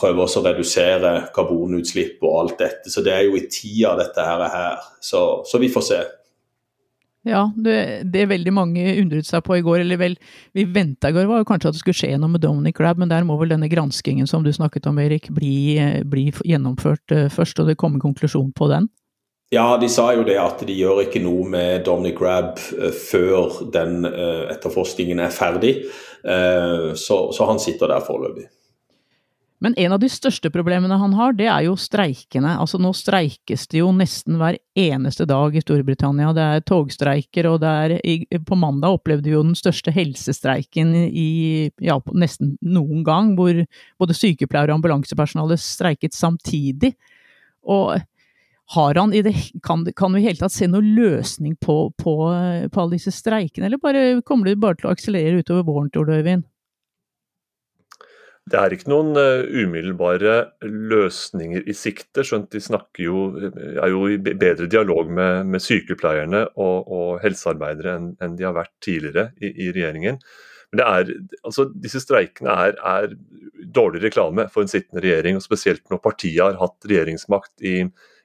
prøver 0.00 0.24
også 0.24 0.40
å 0.40 0.46
redusere 0.48 1.12
karbonutslipp 1.34 2.22
og 2.24 2.38
alt 2.42 2.56
dette. 2.62 2.92
Så 2.92 3.04
det 3.04 3.12
er 3.14 3.28
jo 3.28 3.36
i 3.38 3.44
tida 3.52 3.92
dette 4.00 4.24
her. 4.24 4.80
Så, 5.04 5.20
så 5.46 5.60
vi 5.62 5.70
får 5.72 5.86
se. 5.86 6.00
Ja, 7.28 7.50
det, 7.56 8.02
det, 8.08 8.30
veldig 8.30 8.52
mange 8.56 8.84
undret 8.96 9.28
seg 9.28 9.42
på 9.44 9.58
i 9.58 9.64
går, 9.64 9.82
eller 9.82 9.98
vel, 10.00 10.14
vi 10.56 10.64
venta 10.64 11.10
i 11.10 11.12
går, 11.12 11.26
var 11.28 11.42
jo 11.42 11.48
kanskje 11.50 11.68
at 11.68 11.76
det 11.76 11.82
skulle 11.82 11.98
skje 11.98 12.14
noe 12.16 12.32
med 12.32 12.40
Dominic 12.40 12.80
Rabb, 12.80 13.02
men 13.02 13.10
der 13.10 13.26
må 13.28 13.36
vel 13.36 13.52
denne 13.52 13.68
granskingen 13.68 14.28
som 14.30 14.46
du 14.46 14.48
snakket 14.56 14.88
om, 14.88 14.96
Erik, 15.02 15.28
bli, 15.36 15.76
bli 16.08 16.30
gjennomført 16.48 17.12
uh, 17.12 17.26
først, 17.32 17.60
og 17.60 17.68
det 17.68 17.76
kommer 17.80 18.00
konklusjon 18.00 18.54
på 18.56 18.70
den? 18.72 18.88
Ja, 19.52 19.74
de 19.82 19.90
sa 19.92 20.06
jo 20.16 20.24
det 20.24 20.38
at 20.40 20.62
de 20.64 20.78
gjør 20.78 21.02
ikke 21.04 21.20
noe 21.20 21.44
med 21.50 21.84
Dominic 21.84 22.22
Rabb 22.22 22.56
før 22.94 23.64
den 23.74 24.06
etterforskningen 24.06 25.18
er 25.24 25.32
ferdig. 25.34 25.72
Så, 26.22 27.16
så 27.34 27.48
han 27.48 27.58
sitter 27.58 27.90
der 27.90 28.04
foreløpig. 28.06 28.46
Men 29.60 29.74
en 29.76 29.92
av 29.92 30.00
de 30.00 30.08
største 30.08 30.48
problemene 30.52 30.96
han 30.96 31.12
har, 31.18 31.34
det 31.36 31.44
er 31.52 31.66
jo 31.66 31.74
streikene. 31.76 32.54
Altså 32.62 32.78
nå 32.80 32.94
streikes 32.96 33.66
det 33.68 33.82
jo 33.82 33.90
nesten 33.92 34.38
hver 34.40 34.56
eneste 34.78 35.26
dag 35.28 35.56
i 35.56 35.60
Storbritannia. 35.60 36.30
Det 36.36 36.46
er 36.46 36.64
togstreiker, 36.64 37.50
og 37.50 37.60
det 37.60 37.72
er 37.84 38.40
På 38.48 38.56
mandag 38.56 38.96
opplevde 38.96 39.28
vi 39.28 39.34
jo 39.36 39.44
den 39.44 39.58
største 39.58 39.92
helsestreiken 39.92 40.94
i 40.96 41.70
ja, 41.76 41.98
nesten 42.16 42.54
noen 42.64 43.04
gang, 43.04 43.34
hvor 43.36 43.60
både 44.00 44.16
sykepleiere 44.16 44.72
og 44.72 44.80
ambulansepersonale 44.80 45.60
streiket 45.60 46.16
samtidig. 46.16 46.94
Og 47.68 48.00
har 48.70 48.94
han 48.94 49.12
i 49.12 49.20
det, 49.26 49.34
kan, 49.66 49.84
kan 49.96 50.14
vi 50.14 50.22
i 50.22 50.28
hele 50.28 50.40
tatt 50.40 50.54
se 50.54 50.70
noen 50.70 50.94
løsning 50.96 51.56
på, 51.60 51.90
på, 52.00 52.16
på 52.70 52.80
alle 52.80 52.96
disse 52.96 53.12
streikene, 53.12 53.66
eller 53.68 53.82
bare, 53.82 54.22
kommer 54.24 54.48
det 54.48 54.60
bare 54.62 54.78
til 54.80 54.88
å 54.88 54.94
akselerere 54.94 55.42
utover 55.42 55.66
våren, 55.68 55.92
tror 55.92 56.08
du, 56.08 56.16
Øyvind? 56.16 56.46
Det 58.50 58.58
er 58.58 58.74
ikke 58.74 58.90
noen 58.90 59.14
uh, 59.14 59.46
umiddelbare 59.46 60.34
løsninger 60.64 61.68
i 61.70 61.74
sikte, 61.76 62.24
skjønt 62.26 62.50
de 62.50 62.60
jo, 63.04 63.24
er 63.52 63.92
jo 63.92 64.06
i 64.10 64.18
bedre 64.18 64.66
dialog 64.70 65.10
med, 65.10 65.46
med 65.52 65.62
sykepleierne 65.62 66.46
og, 66.56 66.90
og 66.90 67.10
helsearbeidere 67.22 67.94
enn, 67.98 68.08
en 68.18 68.34
de 68.38 68.48
har 68.48 68.56
vært 68.56 68.72
tidligere 68.82 69.30
i, 69.38 69.52
i 69.66 69.70
regjeringen. 69.70 70.18
Men 70.72 70.82
er, 70.86 71.14
altså, 71.46 71.68
disse 71.82 72.02
streikene 72.02 72.54
er, 72.66 72.76
er, 72.86 73.14
dårlig 73.74 74.02
reklame 74.02 74.48
for 74.50 74.64
en 74.64 74.70
sittende 74.70 75.02
regjering, 75.04 75.38
og 75.38 75.44
spesielt 75.44 75.82
når 75.90 76.02
partiet 76.02 76.42
har 76.42 76.58
hatt 76.58 76.90
regjeringsmakt 76.90 77.66
i, 77.66 77.76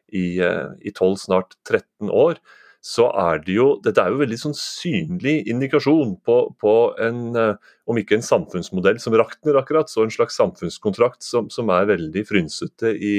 i, 0.09 0.25
uh, 0.41 0.73
i 0.81 0.93
12, 0.93 1.17
snart 1.27 1.57
13 1.67 2.09
år 2.09 2.41
så 2.85 3.07
er 3.17 3.39
det 3.41 3.55
jo 3.55 3.67
Dette 3.83 4.03
er 4.03 4.13
jo 4.13 4.19
veldig 4.21 4.37
sånn 4.37 4.55
synlig 4.57 5.39
indikasjon 5.49 6.15
på, 6.25 6.37
på 6.61 6.73
en, 7.01 7.21
eh, 7.39 7.71
om 7.89 7.97
ikke 7.97 8.19
en 8.19 8.25
samfunnsmodell 8.25 8.99
som 9.01 9.15
rakner 9.17 9.57
akkurat, 9.57 9.89
så 9.89 10.03
en 10.05 10.13
slags 10.13 10.37
samfunnskontrakt 10.37 11.25
som, 11.25 11.49
som 11.53 11.71
er 11.73 11.89
veldig 11.89 12.25
frynsete 12.29 12.93
i, 12.93 13.15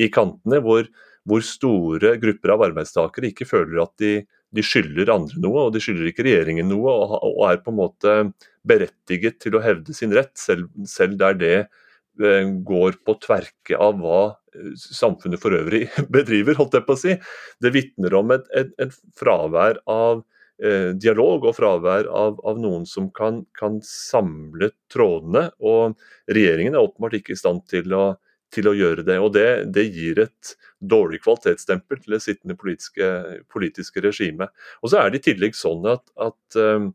i 0.00 0.08
kantene, 0.12 0.62
hvor, 0.64 0.88
hvor, 1.28 1.44
store 1.44 2.14
grupper 2.22 2.54
av 2.54 2.64
arbeidstakere 2.70 3.28
ikke 3.28 3.50
føler 3.50 3.82
at 3.84 3.92
de, 4.00 4.14
de, 4.56 4.64
skylder 4.64 5.12
andre 5.12 5.44
noe, 5.44 5.66
og 5.66 5.76
de 5.76 5.84
skylder 5.84 6.08
ikke 6.08 6.24
regjeringen 6.30 6.72
noe, 6.72 6.96
og, 7.04 7.18
og, 7.20 7.44
er 7.50 7.60
på 7.60 7.74
en 7.74 7.80
måte 7.82 8.16
berettiget 8.64 9.42
til 9.44 9.58
å 9.58 9.64
hevde 9.64 9.92
sin 9.96 10.14
rett, 10.16 10.32
selv, 10.40 10.72
selv 10.88 11.20
der 11.20 11.36
det 11.36 11.56
Eh, 11.62 11.81
går 12.18 12.98
på 13.04 13.14
tverke 13.22 13.78
av 13.78 14.00
hva 14.00 14.20
eh, 14.54 14.74
samfunnet 14.76 15.40
for 15.40 15.54
øvrig 15.56 15.86
bedriver, 16.14 16.58
holdt 16.58 16.76
jeg 16.78 16.86
på 16.86 16.96
å 16.96 17.00
si. 17.00 17.16
Det 17.62 17.72
vitner 17.72 18.14
om 18.14 18.34
et, 18.34 18.44
et, 18.54 18.72
et, 18.82 18.98
fravær 19.18 19.80
av 19.90 20.22
eh, 20.62 20.92
dialog 20.92 21.48
og 21.48 21.56
fravær 21.56 22.10
av, 22.10 22.40
av 22.44 22.60
noen 22.60 22.84
som 22.86 23.10
kan, 23.14 23.44
kan, 23.58 23.80
samle 23.86 24.72
trådene. 24.92 25.48
Og 25.64 25.96
regjeringen 26.30 26.76
er 26.76 26.84
åpenbart 26.84 27.18
ikke 27.20 27.36
i 27.36 27.40
stand 27.40 27.64
til 27.70 27.94
å, 27.96 28.04
til 28.52 28.68
å 28.68 28.76
gjøre 28.76 29.06
det. 29.08 29.18
Og 29.22 29.32
det, 29.36 29.48
det, 29.72 29.88
gir 29.88 30.20
et 30.26 30.54
dårlig 30.78 31.22
kvalitetsstempel 31.24 32.02
til 32.02 32.16
det 32.18 32.22
sittende 32.24 32.58
politiske, 32.58 33.12
politiske 33.52 34.04
regimet. 34.04 34.52
Og 34.82 34.92
så 34.92 35.00
er 35.00 35.12
det 35.12 35.22
i 35.22 35.30
tillegg 35.30 35.56
sånn 35.56 35.86
at, 35.88 36.04
at 36.20 36.60
eh, 36.60 36.90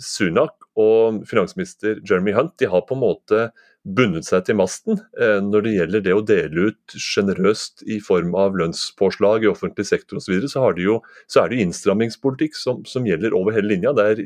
Sunak 0.00 0.56
og 0.78 1.22
finansminister 1.28 2.00
Jeremy 2.08 2.32
Hunt 2.36 2.54
de 2.60 2.68
har 2.70 2.84
på 2.86 2.96
en 2.96 3.02
måte 3.02 3.40
bundet 3.82 4.28
seg 4.28 4.44
til 4.46 4.56
masten 4.60 5.00
eh, 5.18 5.40
når 5.42 5.64
det 5.64 5.72
gjelder 5.74 6.02
det 6.04 6.12
å 6.14 6.24
dele 6.26 6.66
ut 6.70 6.94
sjenerøst 6.94 7.82
i 7.90 7.98
form 8.04 8.36
av 8.38 8.54
lønnspåslag 8.58 9.42
i 9.42 9.50
offentlig 9.50 9.88
sektor 9.88 10.20
osv. 10.20 10.28
Så, 10.28 10.32
videre, 10.32 10.50
så, 10.52 11.00
så 11.26 11.42
er 11.42 11.50
det 11.50 11.58
jo 11.58 11.66
innstrammingspolitikk 11.66 12.58
som, 12.58 12.84
som, 12.86 13.08
gjelder 13.08 13.34
over 13.34 13.56
hele 13.56 13.72
linja. 13.74 13.94
Det 13.96 14.04
er 14.06 14.22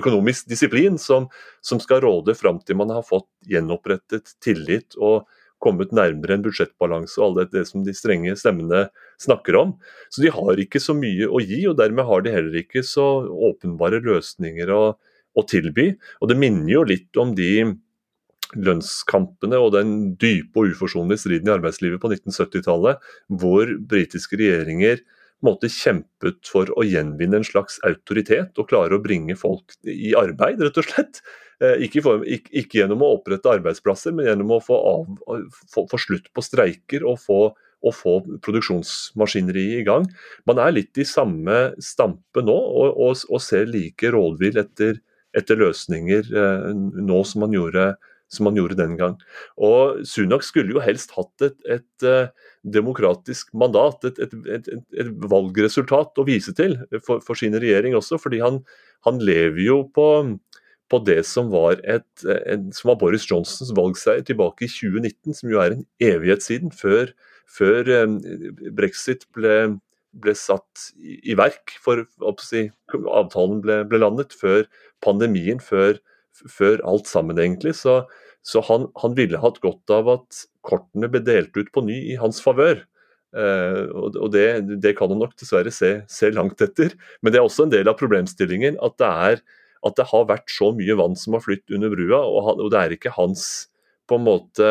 økonomisk 0.00 0.50
disiplin 0.50 0.98
som, 0.98 1.28
som 1.62 1.82
skal 1.82 2.02
råde 2.02 2.34
fram 2.38 2.58
til 2.66 2.80
man 2.80 2.90
har 2.94 3.06
fått 3.06 3.30
gjenopprettet 3.48 4.34
tillit 4.42 4.98
og 4.98 5.28
kommet 5.62 5.94
nærmere 5.94 6.34
en 6.34 6.42
budsjettbalanse 6.42 7.20
og 7.20 7.38
alt 7.44 7.52
det 7.54 7.62
som 7.68 7.84
de 7.86 7.94
strenge 7.94 8.34
stemmene 8.40 8.88
snakker 9.22 9.60
om. 9.60 9.76
Så 10.10 10.24
de 10.24 10.32
har 10.34 10.58
ikke 10.58 10.82
så 10.82 10.96
mye 10.98 11.28
å 11.30 11.38
gi, 11.38 11.60
og 11.70 11.78
dermed 11.78 12.08
har 12.08 12.24
de 12.24 12.34
heller 12.34 12.58
ikke 12.64 12.82
så 12.86 13.06
åpenbare 13.52 14.02
løsninger 14.02 14.72
å, 14.74 14.82
å 15.38 15.46
tilby. 15.46 15.92
Og 16.18 16.32
det 16.32 16.40
minner 16.42 16.72
jo 16.74 16.82
litt 16.90 17.22
om 17.22 17.36
de 17.38 17.52
lønnskampene 18.58 19.58
og 19.60 19.72
den 19.76 19.96
dype 20.20 20.60
og 20.60 20.74
uforsonlige 20.74 21.24
striden 21.24 21.50
i 21.50 21.54
arbeidslivet 21.56 22.02
på 22.02 22.10
1970-tallet, 22.12 23.02
hvor 23.40 23.74
britiske 23.88 24.38
regjeringer 24.40 25.02
måte 25.42 25.70
kjempet 25.72 26.46
for 26.46 26.70
å 26.78 26.84
gjenvinne 26.86 27.40
en 27.40 27.46
slags 27.46 27.80
autoritet 27.86 28.58
og 28.60 28.68
klare 28.70 28.96
å 28.96 29.02
bringe 29.02 29.34
folk 29.38 29.74
i 29.88 30.12
arbeid, 30.18 30.62
rett 30.62 30.78
og 30.78 30.86
slett. 30.86 31.22
Eh, 31.62 31.84
ikke, 31.86 32.02
for, 32.04 32.22
ikke, 32.26 32.52
ikke 32.62 32.80
gjennom 32.80 33.02
å 33.04 33.12
opprette 33.16 33.50
arbeidsplasser, 33.50 34.14
men 34.14 34.30
gjennom 34.30 34.54
å 34.56 34.62
få, 34.62 34.78
av, 34.78 35.42
få, 35.72 35.86
få 35.90 36.00
slutt 36.00 36.30
på 36.34 36.44
streiker 36.46 37.06
og 37.08 37.18
få, 37.22 37.40
og 37.82 37.96
få 37.98 38.16
produksjonsmaskineriet 38.46 39.82
i 39.82 39.86
gang. 39.86 40.06
Man 40.46 40.62
er 40.62 40.74
litt 40.76 40.98
i 41.02 41.06
samme 41.08 41.72
stampe 41.82 42.44
nå 42.46 42.54
og, 42.54 42.94
og, 42.94 43.26
og 43.26 43.42
ser 43.42 43.66
like 43.70 44.12
rådvill 44.14 44.60
etter, 44.62 45.02
etter 45.34 45.58
løsninger 45.58 46.30
eh, 46.30 46.70
nå 47.02 47.22
som 47.26 47.46
man 47.46 47.58
gjorde 47.58 47.92
som 48.32 48.48
han 48.48 48.56
gjorde 48.58 48.78
den 48.78 48.96
gang. 49.00 49.18
Og 49.60 50.00
Sunak 50.08 50.44
skulle 50.46 50.74
jo 50.74 50.84
helst 50.84 51.12
hatt 51.16 51.44
et, 51.44 51.58
et, 51.66 51.84
et 52.02 52.08
eh, 52.08 52.48
demokratisk 52.76 53.52
mandat, 53.58 54.04
et, 54.08 54.34
et, 54.56 54.72
valgresultat 55.32 56.18
å 56.18 56.26
vise 56.28 56.54
til 56.56 56.78
for, 57.04 57.22
for 57.24 57.38
sin 57.38 57.56
regjering 57.58 57.96
også. 57.98 58.20
fordi 58.22 58.40
han, 58.42 58.62
han 59.06 59.20
lever 59.22 59.62
jo 59.66 59.78
på, 59.94 60.08
på 60.92 61.00
det 61.06 61.20
som 61.28 61.50
var, 61.52 61.80
som 62.22 62.92
var, 62.92 62.98
Boris 63.00 63.26
Johnsons 63.28 63.72
valgseier 63.76 64.24
tilbake 64.28 64.66
i 64.66 64.72
2019, 64.72 65.38
som 65.38 65.52
jo 65.52 65.62
er 65.62 65.76
en 65.76 65.86
evighet 66.02 66.44
siden, 66.44 66.74
før, 66.74 67.12
før 67.50 67.90
eh, 67.92 68.06
brexit 68.76 69.26
ble, 69.36 69.56
ble 70.12 70.36
satt 70.38 70.88
i, 71.00 71.18
i 71.32 71.36
verk, 71.38 71.76
for 71.82 72.04
si, 72.44 72.68
avtalen 72.92 73.60
ble, 73.64 73.82
ble, 73.88 74.02
landet, 74.04 74.36
før 74.38 74.66
pandemien, 75.04 75.60
før, 75.62 75.98
før 76.48 76.82
alt 76.88 77.10
sammen, 77.10 77.38
egentlig. 77.40 77.74
Så, 77.78 78.02
så 78.46 78.62
han, 78.68 78.88
han, 79.02 79.16
ville 79.18 79.40
hatt 79.42 79.60
godt 79.64 79.92
av 79.94 80.10
at 80.16 80.44
kortene 80.66 81.10
ble 81.12 81.22
delt 81.26 81.56
ut 81.56 81.70
på 81.74 81.84
ny 81.86 81.98
i 82.12 82.18
hans 82.20 82.42
favør. 82.44 82.82
Uh, 83.32 83.88
og 84.20 84.28
det, 84.34 84.44
det, 84.84 84.92
kan 84.98 85.08
han 85.08 85.22
nok 85.22 85.38
dessverre 85.40 85.72
se, 85.72 85.94
se, 86.12 86.32
langt 86.36 86.60
etter. 86.64 86.96
Men 87.22 87.32
det 87.32 87.40
er 87.40 87.48
også 87.48 87.66
en 87.66 87.74
del 87.74 87.88
av 87.88 87.98
problemstillingen 88.00 88.76
at 88.84 88.98
det, 89.00 89.12
er, 89.28 89.44
at 89.88 89.96
det 89.98 90.08
har 90.10 90.28
vært 90.28 90.52
så 90.52 90.72
mye 90.76 90.98
vann 91.00 91.16
som 91.18 91.38
har 91.38 91.44
flytt 91.44 91.72
under 91.72 91.92
brua, 91.94 92.20
og, 92.20 92.40
han, 92.48 92.60
og 92.60 92.74
det 92.74 92.82
er 92.82 92.96
ikke 92.98 93.16
hans 93.16 93.46
på 94.10 94.18
en 94.18 94.26
måte, 94.26 94.68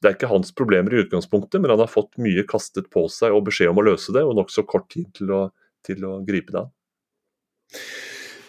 det 0.00 0.08
er 0.08 0.14
ikke 0.14 0.30
hans 0.30 0.52
problemer 0.56 0.94
i 0.94 1.02
utgangspunktet, 1.02 1.60
men 1.60 1.72
han 1.74 1.82
har 1.82 1.90
fått 1.90 2.14
mye 2.22 2.46
kastet 2.48 2.86
på 2.94 3.04
seg 3.12 3.34
og 3.34 3.48
beskjed 3.50 3.72
om 3.72 3.82
å 3.82 3.88
løse 3.90 4.14
det, 4.14 4.22
og 4.24 4.38
nokså 4.38 4.64
kort 4.70 4.88
tid 4.94 5.10
til 5.18 5.34
å, 5.34 5.40
til 5.84 6.06
å 6.06 6.18
gripe 6.26 6.54
det 6.54 6.62
an. 6.62 6.70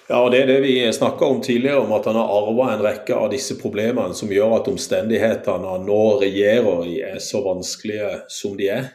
Ja, 0.09 0.23
og 0.25 0.31
Det 0.31 0.39
er 0.41 0.47
det 0.49 0.61
vi 0.63 0.71
snakka 0.89 1.25
om 1.25 1.41
tidligere, 1.41 1.83
om 1.83 1.91
at 1.93 2.07
han 2.09 2.15
har 2.17 2.31
arva 2.33 2.71
en 2.73 2.81
rekke 2.81 3.13
av 3.13 3.27
disse 3.29 3.53
problemene 3.61 4.15
som 4.17 4.31
gjør 4.33 4.55
at 4.55 4.69
omstendighetene 4.71 5.69
han 5.69 5.85
nå 5.85 5.99
regjerer 6.23 6.87
i 6.89 6.95
er 7.11 7.19
så 7.21 7.43
vanskelige 7.45 8.15
som 8.33 8.55
de 8.57 8.71
er. 8.73 8.87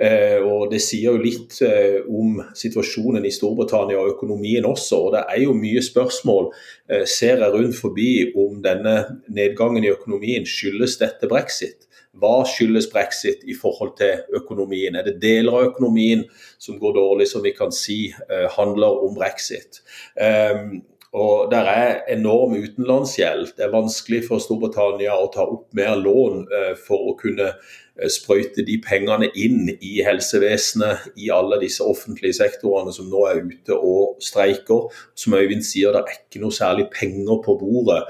Eh, 0.00 0.40
og 0.40 0.70
Det 0.72 0.80
sier 0.80 1.12
jo 1.12 1.20
litt 1.20 1.58
eh, 1.60 2.00
om 2.08 2.40
situasjonen 2.56 3.28
i 3.28 3.34
Storbritannia 3.36 4.00
og 4.00 4.14
økonomien 4.14 4.64
også. 4.64 4.96
og 4.96 5.12
Det 5.12 5.24
er 5.28 5.42
jo 5.44 5.52
mye 5.60 5.84
spørsmål, 5.84 6.48
eh, 6.88 7.04
ser 7.04 7.44
jeg 7.44 7.52
rundt 7.52 7.76
forbi, 7.76 8.32
om 8.32 8.62
denne 8.64 8.96
nedgangen 9.28 9.84
i 9.84 9.92
økonomien 9.92 10.48
skyldes 10.48 10.96
dette 11.04 11.28
brexit. 11.28 11.84
Hva 12.20 12.42
skyldes 12.44 12.90
brexit 12.92 13.44
i 13.48 13.54
forhold 13.56 13.94
til 13.96 14.20
økonomien? 14.36 14.96
Er 14.96 15.06
det 15.06 15.20
deler 15.22 15.56
av 15.56 15.68
økonomien 15.70 16.26
som 16.60 16.76
går 16.80 16.98
dårlig, 16.98 17.28
som 17.30 17.44
vi 17.44 17.54
kan 17.56 17.72
si 17.72 18.10
eh, 18.12 18.48
handler 18.52 19.04
om 19.06 19.14
brexit? 19.16 19.80
Um, 20.20 20.82
og 21.12 21.50
Der 21.52 21.68
er 21.68 22.02
enorm 22.12 22.52
utenlandsgjeld. 22.56 23.54
Det 23.56 23.64
er 23.64 23.72
vanskelig 23.72 24.22
for 24.28 24.40
Storbritannia 24.40 25.12
å 25.12 25.30
ta 25.32 25.44
opp 25.44 25.72
mer 25.76 25.96
lån 26.00 26.44
uh, 26.52 26.74
for 26.76 27.12
å 27.12 27.16
kunne 27.20 27.48
uh, 27.52 28.08
sprøyte 28.12 28.64
de 28.68 28.76
pengene 28.84 29.30
inn 29.32 29.72
i 29.80 29.94
helsevesenet, 30.04 31.08
i 31.16 31.32
alle 31.32 31.62
disse 31.64 31.84
offentlige 31.84 32.36
sektorene 32.42 32.92
som 32.92 33.08
nå 33.12 33.24
er 33.30 33.40
ute 33.40 33.76
og 33.76 34.20
streiker. 34.24 34.92
Som 35.16 35.36
Øyvind 35.40 35.64
sier, 35.64 35.96
det 35.96 36.04
er 36.04 36.20
ikke 36.20 36.44
noe 36.44 36.60
særlig 36.60 36.90
penger 36.92 37.40
på 37.44 37.56
bordet 37.60 38.04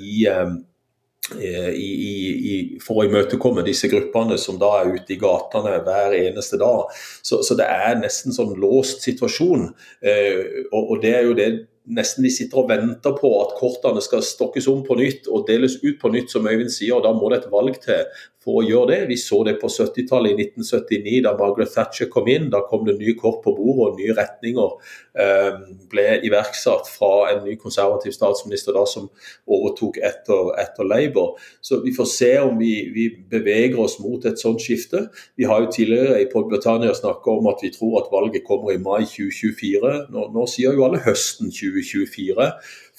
i 0.00 0.24
um, 0.32 0.58
Eh, 0.58 0.67
i, 1.36 1.88
i, 2.52 2.54
for 2.82 3.00
å 3.02 3.08
imøtekomme 3.08 3.64
disse 3.66 3.90
gruppene 3.90 4.38
som 4.40 4.58
da 4.60 4.70
er 4.80 4.94
ute 4.96 5.14
i 5.14 5.20
gatene 5.20 5.78
hver 5.86 6.16
eneste 6.16 6.60
dag. 6.60 6.92
Så, 7.22 7.42
så 7.44 7.56
det 7.58 7.66
er 7.68 7.98
nesten 8.00 8.34
sånn 8.34 8.54
låst 8.60 9.04
situasjon. 9.06 9.68
Eh, 10.00 10.64
og, 10.70 10.82
og, 10.82 10.94
det 11.02 11.14
er 11.16 11.28
jo 11.28 11.36
det 11.38 11.50
nesten 11.88 12.24
de 12.26 12.32
sitter 12.32 12.60
og 12.60 12.68
venter 12.68 13.14
på 13.16 13.30
at 13.40 13.54
kortene 13.58 14.00
skal 14.04 14.24
stokkes 14.24 14.68
om 14.68 14.82
på 14.84 14.98
nytt 14.98 15.28
og 15.32 15.46
deles 15.48 15.78
ut 15.84 15.96
på 16.00 16.10
nytt, 16.12 16.32
som 16.32 16.48
Øyvind 16.48 16.72
sier. 16.72 16.98
og 16.98 17.06
Da 17.06 17.14
må 17.16 17.30
det 17.32 17.42
et 17.42 17.52
valg 17.52 17.78
til 17.84 18.04
på 18.48 18.54
å 18.58 18.64
gjøre 18.64 18.88
det. 18.92 18.98
Vi 19.10 19.18
så 19.20 19.42
det 19.44 19.58
på 19.60 19.68
70-tallet, 19.68 20.32
i 20.32 20.46
1979, 20.48 21.20
da 21.26 21.34
Margaret 21.36 21.74
Thatcher 21.74 22.08
kom 22.12 22.28
inn. 22.32 22.48
Da 22.52 22.62
kom 22.68 22.86
det 22.86 22.96
nye 22.96 23.12
kort 23.18 23.42
på 23.44 23.52
bordet, 23.56 23.84
og 23.84 24.00
nye 24.00 24.16
retninger 24.16 24.94
eh, 25.20 25.58
ble 25.92 26.06
iverksatt 26.24 26.88
fra 26.88 27.12
en 27.34 27.44
ny 27.44 27.58
konservativ 27.60 28.16
statsminister 28.16 28.76
da 28.76 28.86
som 28.88 29.10
overtok 29.44 30.00
etter, 30.00 30.54
etter 30.62 30.88
Labour. 30.88 31.36
Så 31.60 31.82
vi 31.84 31.92
får 31.96 32.08
se 32.14 32.32
om 32.40 32.56
vi, 32.60 32.72
vi, 32.94 33.08
beveger 33.28 33.76
oss 33.82 33.98
mot 34.00 34.24
et 34.28 34.40
sånt 34.40 34.64
skifte. 34.64 35.04
Vi 35.36 35.48
har 35.48 35.62
jo 35.64 35.72
tidligere 35.74 36.22
i 36.22 36.28
Britannia 36.32 36.96
snakka 36.96 37.36
om 37.36 37.50
at 37.52 37.60
vi 37.64 37.72
tror 37.74 38.00
at 38.00 38.12
valget 38.12 38.46
kommer 38.48 38.72
i 38.72 38.80
mai 38.80 39.04
2024. 39.04 39.94
Nå, 40.14 40.28
nå 40.32 40.48
sier 40.48 40.76
jo 40.76 40.88
alle 40.88 41.02
høsten 41.04 41.52
2024 41.52 42.48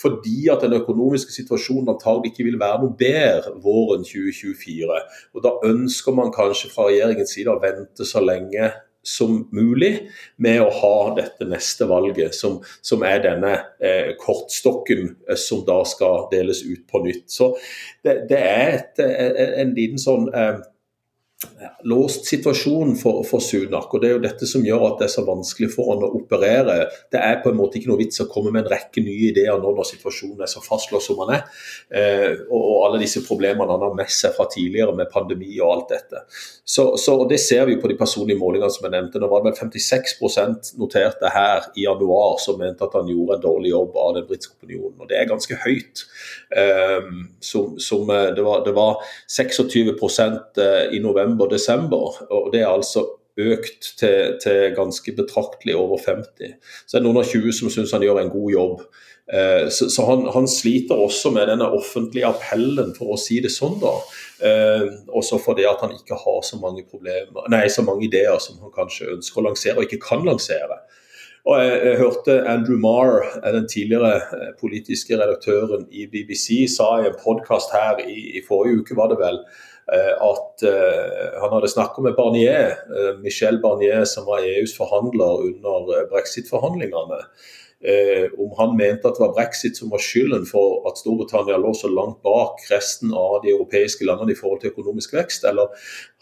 fordi 0.02 0.48
at 0.52 0.64
den 0.64 0.76
økonomiske 0.80 1.34
situasjonen 1.36 1.94
antagelig 1.94 2.34
ikke 2.34 2.48
vil 2.48 2.60
være 2.62 2.84
noe 2.84 2.96
bedre 3.00 3.56
våren 3.64 4.06
2024. 4.08 5.00
Og 5.36 5.44
Da 5.44 5.56
ønsker 5.68 6.16
man 6.16 6.32
kanskje 6.36 6.72
fra 6.72 6.88
regjeringens 6.88 7.36
side 7.36 7.52
å 7.52 7.60
vente 7.64 8.08
så 8.08 8.24
lenge 8.24 8.72
som 9.04 9.46
mulig 9.56 9.94
med 10.44 10.60
å 10.62 10.70
ha 10.82 10.96
dette 11.18 11.48
neste 11.48 11.88
valget, 11.90 12.36
som, 12.36 12.60
som 12.86 13.04
er 13.08 13.22
denne 13.24 13.54
eh, 13.80 14.12
kortstokken 14.20 15.06
eh, 15.28 15.40
som 15.40 15.64
da 15.68 15.80
skal 15.88 16.28
deles 16.34 16.62
ut 16.68 16.84
på 16.92 17.04
nytt. 17.06 17.30
Så 17.32 17.54
det, 18.04 18.26
det 18.30 18.42
er 18.44 18.76
et, 18.76 19.00
en, 19.04 19.56
en 19.64 19.74
liten 19.78 20.02
sånn 20.02 20.28
eh, 20.36 20.60
låst 21.84 22.26
situasjon 22.26 22.96
for, 23.00 23.24
for, 23.24 23.40
Sunak. 23.40 23.94
og 23.94 24.02
Det 24.02 24.10
er 24.10 24.16
jo 24.18 24.24
dette 24.24 24.48
som 24.50 24.64
gjør 24.66 24.82
at 24.90 24.98
det 25.00 25.06
er 25.08 25.14
så 25.14 25.24
vanskelig 25.24 25.70
for 25.72 25.94
han 25.94 26.04
å 26.04 26.10
operere. 26.20 26.76
Det 27.12 27.20
er 27.24 27.40
på 27.44 27.54
en 27.54 27.60
måte 27.60 27.80
ikke 27.80 27.92
noe 27.92 28.02
vits 28.02 28.20
å 28.20 28.28
komme 28.32 28.52
med 28.52 28.66
en 28.66 28.74
rekke 28.74 29.04
nye 29.06 29.30
ideer 29.30 29.56
nå 29.62 29.72
når 29.76 29.88
situasjonen 29.88 30.44
er 30.44 30.52
så 30.52 30.60
fastlåst 30.64 31.08
som 31.08 31.22
han 31.24 31.38
er. 31.38 31.46
Eh, 31.96 32.42
og, 32.50 32.60
og, 32.60 32.76
alle 32.90 33.00
disse 33.06 33.24
problemene 33.24 33.72
han 33.72 33.86
har 33.88 33.96
med 33.96 34.12
seg 34.12 34.36
fra 34.36 34.50
tidligere 34.52 34.96
med 34.98 35.12
pandemi 35.14 35.54
og 35.62 35.72
alt 35.78 35.94
dette. 35.94 36.26
Så, 36.68 36.90
så 37.00 37.16
Det 37.30 37.40
ser 37.40 37.64
vi 37.72 37.80
på 37.80 37.88
de 37.92 37.98
personlige 38.00 38.42
målingene 38.42 38.72
som 38.76 38.90
jeg 38.90 38.96
nevnte. 38.98 39.24
Nå 39.24 39.32
var 39.32 39.46
det 39.46 39.54
vel 39.54 39.72
56% 39.72 40.74
noterte 40.82 41.32
her 41.32 41.72
i 41.80 41.88
januar 41.88 42.36
som 42.44 42.60
mente 42.60 42.84
at 42.84 43.00
han 43.00 43.08
gjorde 43.08 43.40
en 43.40 43.48
dårlig 43.48 43.72
jobb 43.72 43.96
av 43.96 44.18
den 44.20 44.28
britiske 44.28 44.60
opinionen. 44.60 45.00
og 45.00 45.08
Det 45.08 45.22
er 45.22 45.32
ganske 45.32 45.62
høyt. 45.64 46.04
Eh, 46.52 47.10
som, 47.40 47.80
som, 47.80 48.12
eh, 48.12 48.28
det, 48.36 48.44
var, 48.44 48.68
det 48.68 48.76
var 48.76 49.00
26 49.32 49.96
eh, 50.60 50.98
i 51.00 51.00
november 51.00 51.29
november-desember. 51.30 52.26
og 52.30 52.52
Det 52.54 52.62
er 52.62 52.74
altså 52.74 53.06
økt 53.40 53.94
til, 54.00 54.40
til, 54.44 54.74
ganske 54.76 55.14
betraktelig 55.16 55.76
over 55.76 55.98
50. 56.06 56.58
Så 56.88 56.98
er 56.98 57.02
det 57.02 57.08
noen 57.08 57.22
av 57.22 57.30
20 57.30 57.56
som 57.56 57.72
syns 57.72 57.94
han 57.96 58.04
gjør 58.04 58.24
en 58.24 58.34
god 58.34 58.52
jobb. 58.52 58.84
Eh, 59.34 59.68
så, 59.70 59.90
så 59.94 60.06
han, 60.08 60.26
han, 60.34 60.48
sliter 60.50 61.00
også 61.00 61.32
med 61.36 61.48
denne 61.52 61.70
offentlige 61.70 62.28
appellen, 62.30 62.94
for 62.98 63.14
å 63.14 63.20
si 63.22 63.40
det 63.44 63.54
sånn. 63.54 63.78
da. 63.82 63.96
Eh, 64.44 64.88
også 65.08 65.40
fordi 65.44 65.68
at 65.70 65.84
han 65.86 65.96
ikke 65.96 66.20
har 66.20 66.42
så 66.46 66.60
mange, 66.62 66.86
problemer, 66.90 67.46
nei, 67.52 67.68
så 67.72 67.86
mange 67.86 68.10
ideer 68.10 68.40
som 68.44 68.60
han 68.64 68.74
kanskje 68.76 69.14
ønsker 69.16 69.42
å 69.42 69.50
lansere 69.52 69.80
og 69.80 69.88
ikke 69.88 70.04
kan 70.10 70.26
lansere. 70.28 70.82
Og 71.48 71.56
jeg, 71.56 71.78
jeg, 71.86 71.98
hørte 72.02 72.34
Andrew 72.52 72.78
Marr, 72.82 73.24
den 73.46 73.70
tidligere 73.72 74.20
eh, 74.20 74.52
politiske 74.60 75.18
redaktøren 75.18 75.88
i 75.90 76.10
BBC, 76.12 76.66
sa 76.74 76.98
i 77.00 77.08
en 77.08 77.20
podkast 77.24 77.72
her 77.74 78.04
i, 78.04 78.20
i, 78.36 78.44
forrige 78.46 78.84
uke, 78.84 78.98
var 78.98 79.14
det 79.14 79.22
vel, 79.22 79.40
Eh, 79.44 79.69
at 79.98 80.64
eh, 80.68 81.40
han 81.42 81.54
hadde 81.56 81.72
snakka 81.72 82.04
med 82.06 82.18
Barnier, 82.18 82.76
eh, 82.90 83.14
Michel 83.24 83.60
Barnier, 83.64 84.06
som 84.06 84.28
var 84.28 84.46
EUs 84.46 84.76
forhandler 84.78 85.48
under 85.50 86.06
brexit-forhandlingene. 86.12 87.24
Om 87.80 88.50
han 88.58 88.74
mente 88.76 89.08
at 89.08 89.16
det 89.16 89.24
var 89.24 89.36
brexit 89.38 89.78
som 89.80 89.92
var 89.94 90.02
skylden 90.04 90.44
for 90.48 90.82
at 90.90 91.00
Storbritannia 91.00 91.56
lå 91.62 91.70
så 91.78 91.88
langt 91.88 92.18
bak 92.28 92.60
resten 92.68 93.14
av 93.16 93.38
de 93.46 93.54
europeiske 93.54 94.04
landene 94.04 94.34
i 94.34 94.36
forhold 94.36 94.60
til 94.60 94.74
økonomisk 94.74 95.14
vekst, 95.16 95.48
eller 95.48 95.72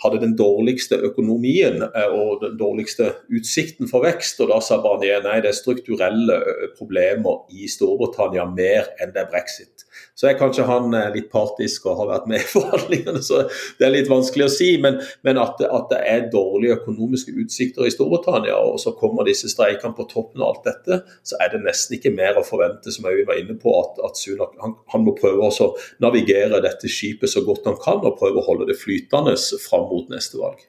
hadde 0.03 0.21
den 0.21 0.35
dårligste 0.37 0.99
økonomien 1.09 1.81
og 1.81 2.43
den 2.43 2.59
dårligste 2.59 3.09
utsikten 3.33 3.89
for 3.89 4.05
vekst. 4.05 4.43
Og 4.45 4.51
da 4.53 4.61
sa 4.61 4.77
Barnier 4.83 5.25
nei, 5.25 5.39
det 5.41 5.49
er 5.49 5.57
strukturelle 5.57 6.37
problemer 6.77 7.47
i 7.49 7.65
Storbritannia 7.71 8.45
mer 8.51 8.93
enn 9.01 9.15
det 9.15 9.25
er 9.25 9.31
brexit. 9.33 9.87
Så 10.17 10.27
er 10.29 10.37
kanskje 10.37 10.65
han 10.65 10.93
eh, 10.97 11.11
litt 11.13 11.29
partisk 11.33 11.85
og 11.87 11.99
har 12.01 12.09
vært 12.11 12.29
med 12.31 12.41
i 12.41 12.49
forhandlingene, 12.55 13.21
så 13.25 13.43
det 13.77 13.87
er 13.87 13.93
litt 13.93 14.09
vanskelig 14.11 14.47
å 14.47 14.53
si. 14.53 14.69
Men, 14.81 14.99
men 15.27 15.41
at, 15.41 15.61
at, 15.61 15.87
det 15.91 15.99
er 16.09 16.29
dårlige 16.33 16.79
økonomiske 16.79 17.35
utsikter 17.43 17.85
i 17.87 17.93
Storbritannia, 17.93 18.57
og 18.57 18.79
så 18.81 18.95
kommer 18.97 19.27
disse 19.27 19.49
streikene 19.51 19.97
på 19.97 20.07
toppen 20.11 20.43
av 20.43 20.55
alt 20.55 20.69
dette, 20.69 21.01
så 21.25 21.37
er 21.43 21.46
det 21.53 21.63
nesten 21.63 21.97
ikke 21.97 22.13
mer 22.15 22.39
å 22.39 22.45
forvente, 22.45 22.91
som 22.93 23.07
vi 23.09 23.25
var 23.27 23.39
inne 23.41 23.57
på, 23.59 23.73
at, 23.81 24.01
at 24.05 24.19
Sunak 24.19 24.55
han, 24.61 24.75
han, 24.93 25.05
må 25.05 25.15
prøve 25.17 25.47
å 25.47 25.69
navigere 26.03 26.61
dette 26.63 26.89
skipet 26.91 27.31
så 27.31 27.43
godt 27.45 27.69
han 27.69 27.77
kan, 27.83 28.01
og 28.03 28.17
prøve 28.19 28.41
å 28.41 28.47
holde 28.47 28.69
det 28.69 28.79
flytende 28.79 29.35
fram 29.63 29.87
mot 29.91 30.11
neste 30.13 30.39
valg. 30.41 30.61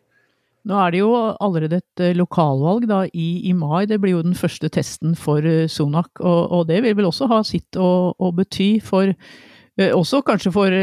Nå 0.68 0.76
er 0.82 0.92
det 0.92 1.00
jo 1.00 1.12
allerede 1.16 1.78
et 1.80 2.02
eh, 2.04 2.16
lokalvalg 2.18 2.88
da, 2.90 3.04
i, 3.08 3.28
i, 3.48 3.54
mai. 3.56 3.86
Det 3.88 4.00
blir 4.02 4.18
jo 4.18 4.24
den 4.26 4.36
første 4.36 4.68
testen 4.74 5.14
for 5.16 5.44
Sunak. 5.70 6.10
Og, 6.20 6.40
og 6.52 6.66
det 6.68 6.82
vil 6.84 6.98
vel 6.98 7.08
også 7.08 7.30
ha 7.30 7.40
sitt 7.46 7.78
å, 7.80 8.12
å 8.12 8.32
bety 8.36 8.74
for 8.84 9.08
eh, 9.08 9.47
også 9.78 10.22
kanskje 10.26 10.50
for, 10.50 10.74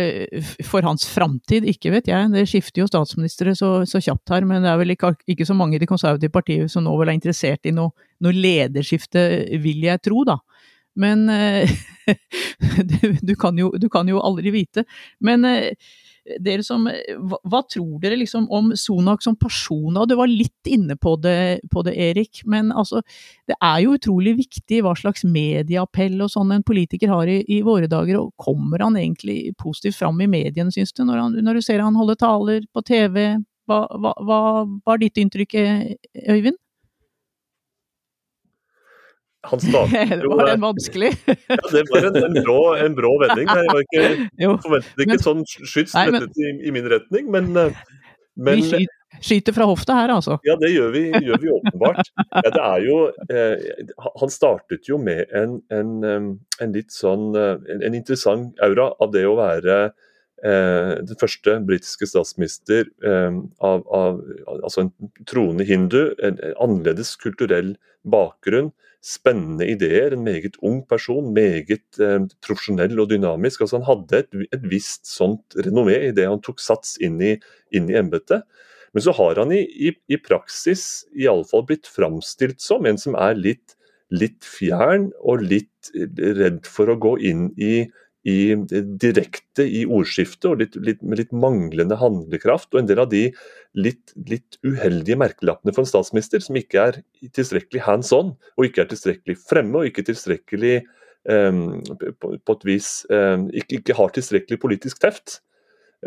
for 0.63 0.85
hans 0.87 1.03
framtid, 1.11 1.65
ikke 1.67 1.91
vet 1.91 2.07
jeg. 2.07 2.29
Det 2.31 2.45
skifter 2.47 2.83
jo 2.83 2.87
statsministre 2.87 3.55
så, 3.57 3.71
så, 3.89 3.99
kjapt 3.99 4.31
her, 4.31 4.47
men 4.47 4.63
det 4.63 4.71
er 4.71 4.79
vel 4.79 4.95
ikke, 4.95 5.11
ikke, 5.27 5.47
så 5.47 5.57
mange 5.57 5.75
i 5.75 5.81
det 5.81 5.89
konservative 5.91 6.31
partiet 6.31 6.71
som 6.71 6.85
nå 6.85 6.93
vel 7.01 7.11
er 7.11 7.17
interessert 7.19 7.67
i 7.67 7.73
noe, 7.75 7.91
noe 8.23 8.35
lederskifte, 8.35 9.25
vil 9.63 9.83
jeg 9.83 10.03
tro, 10.05 10.23
da. 10.27 10.39
Men 10.95 11.27
du, 12.91 12.99
du, 13.19 13.35
kan 13.35 13.57
jo, 13.59 13.73
du, 13.75 13.89
kan 13.91 14.07
jo, 14.07 14.21
aldri 14.23 14.53
vite. 14.55 14.85
Men 15.19 15.43
dere 16.41 16.63
som, 16.65 16.87
hva, 16.87 17.37
hva, 17.45 17.61
tror 17.69 17.99
dere 18.01 18.17
liksom 18.17 18.47
om 18.53 18.71
Sonak 18.77 19.23
som 19.23 19.35
person? 19.37 19.97
Du 20.09 20.15
var 20.17 20.29
litt 20.31 20.69
inne 20.69 20.97
på 20.97 21.15
det, 21.21 21.61
på 21.71 21.83
det, 21.85 21.95
Erik. 22.07 22.41
Men 22.49 22.71
altså, 22.73 23.03
det 23.49 23.57
er 23.59 23.79
jo 23.83 23.95
utrolig 23.99 24.35
viktig 24.39 24.81
hva 24.85 24.95
slags 24.97 25.25
medieappell 25.27 26.17
og 26.25 26.33
sånn 26.33 26.55
en 26.55 26.65
politiker 26.65 27.13
har 27.13 27.29
i, 27.31 27.41
i, 27.45 27.61
våre 27.65 27.89
dager. 27.91 28.19
og 28.21 28.33
Kommer 28.41 28.83
han 28.87 28.97
egentlig 28.99 29.53
positivt 29.61 29.99
fram 29.99 30.21
i 30.21 30.29
mediene, 30.31 30.73
syns 30.73 30.95
du, 30.95 31.05
når, 31.05 31.21
han, 31.21 31.39
når, 31.45 31.59
du 31.59 31.67
ser 31.67 31.83
han 31.85 31.97
holde 31.99 32.17
taler 32.19 32.65
på 32.73 32.85
TV? 32.85 33.37
Hva, 33.69 33.85
hva, 33.97 34.13
hva 34.25 34.39
var 34.85 35.01
ditt 35.01 35.17
inntrykk, 35.21 35.57
Øyvind? 36.25 36.59
Han 39.49 39.61
startet 39.63 40.23
jo 40.25 40.33
Var 40.35 40.51
en 40.53 40.65
vanskelig? 40.65 41.11
ja, 41.27 41.61
det 41.71 41.85
var 41.91 42.09
en, 42.09 42.19
en, 42.23 42.37
brå, 42.43 42.59
en 42.81 42.97
brå, 42.97 43.13
vending. 43.23 43.49
Jeg 43.49 43.71
var 43.71 43.85
ikke, 43.85 44.03
forventet 44.65 45.05
ikke 45.05 45.11
men, 45.13 45.23
sånn 45.23 45.45
skyts 45.51 45.95
rettet 45.95 46.39
i, 46.41 46.51
i, 46.67 46.73
min 46.75 46.89
retning, 46.91 47.29
men, 47.33 47.51
eh, 47.59 47.83
men 48.35 48.61
Vi 48.61 48.69
skyter, 48.69 49.19
skyter 49.29 49.55
fra 49.55 49.67
hofta 49.69 49.99
her, 49.99 50.15
altså? 50.15 50.39
Ja, 50.47 50.57
det 50.59 50.73
gjør 50.73 50.91
vi, 50.95 51.05
gjør 51.23 51.43
vi 51.43 51.53
åpenbart. 51.55 52.11
Ja, 52.25 52.49
det 52.49 52.63
er 52.63 52.81
jo, 52.85 52.97
eh, 53.29 53.85
han 54.21 54.33
startet 54.33 54.89
jo 54.91 54.99
med 55.01 55.31
en, 55.35 55.61
en 55.71 56.75
litt 56.75 56.91
sånn 56.95 57.31
eh, 57.39 57.55
en, 57.77 57.93
interessant 57.93 58.59
aura 58.65 58.91
av 58.99 59.13
det 59.15 59.23
å 59.29 59.37
være 59.39 59.79
eh, 60.43 60.95
den 61.05 61.19
første 61.21 61.59
britiske 61.67 62.09
statsminister 62.09 62.89
eh, 63.05 63.37
av, 63.63 63.85
av, 63.87 64.21
altså 64.57 64.85
en 64.85 64.91
troende 65.29 65.67
hindu, 65.67 66.15
en, 66.23 66.41
annerledes 66.55 67.15
kulturell 67.21 67.75
bakgrunn 68.05 68.73
spennende 69.05 69.67
ideer. 69.69 70.13
En 70.13 70.25
meget 70.25 70.57
ung 70.65 70.81
person, 70.89 71.33
meget 71.33 71.99
eh, 72.01 72.21
profesjonell 72.45 72.99
og 72.99 73.11
dynamisk. 73.13 73.61
Altså 73.61 73.79
Han 73.79 73.89
hadde 73.89 74.23
et, 74.23 74.45
et 74.55 74.69
visst 74.71 75.05
sånt 75.09 75.57
renommé 75.65 75.99
i 76.07 76.13
det 76.15 76.27
han 76.29 76.41
tok 76.43 76.63
sats 76.63 76.97
inn 77.03 77.19
i, 77.21 77.35
inn 77.75 77.89
i 77.91 77.99
embetet. 77.99 78.47
Men 78.95 79.03
så 79.03 79.13
har 79.17 79.41
han 79.41 79.51
i, 79.51 79.61
i, 79.61 79.91
i 80.07 80.17
praksis 80.23 81.05
iallfall 81.13 81.65
blitt 81.67 81.89
framstilt 81.91 82.63
som 82.63 82.87
en 82.87 82.97
som 83.01 83.17
er 83.19 83.35
litt, 83.37 83.75
litt 84.13 84.45
fjern 84.47 85.09
og 85.19 85.43
litt 85.43 85.91
redd 85.93 86.63
for 86.69 86.89
å 86.89 86.97
gå 87.01 87.17
inn 87.27 87.49
i 87.59 87.89
i, 88.25 88.55
direkte 89.01 89.67
i 89.69 89.83
ordskiftet 89.85 90.47
og 90.49 90.61
litt, 90.63 90.75
litt, 90.81 91.01
med 91.05 91.19
litt 91.21 91.33
manglende 91.35 91.97
handlekraft. 92.01 92.71
Og 92.73 92.81
en 92.81 92.89
del 92.89 93.01
av 93.03 93.11
de 93.11 93.27
litt, 93.77 94.15
litt, 94.29 94.57
uheldige 94.65 95.19
merkelappene 95.21 95.75
for 95.75 95.83
en 95.85 95.91
statsminister, 95.91 96.41
som 96.41 96.57
ikke 96.57 96.87
er 96.89 96.99
tilstrekkelig 97.37 97.83
hands 97.85 98.09
on, 98.15 98.33
og 98.57 98.67
ikke 98.67 98.85
er 98.85 98.89
tilstrekkelig 98.93 99.37
fremme, 99.43 99.77
og 99.77 99.91
ikke 99.91 100.07
tilstrekkelig 100.09 100.79
um, 101.29 101.61
på, 102.17 102.33
på, 102.41 102.57
et 102.57 102.67
vis 102.71 102.89
um, 103.13 103.45
ikke, 103.53 103.81
ikke, 103.81 103.99
har 103.99 104.15
tilstrekkelig 104.17 104.61
politisk 104.63 105.05
teft. 105.05 105.39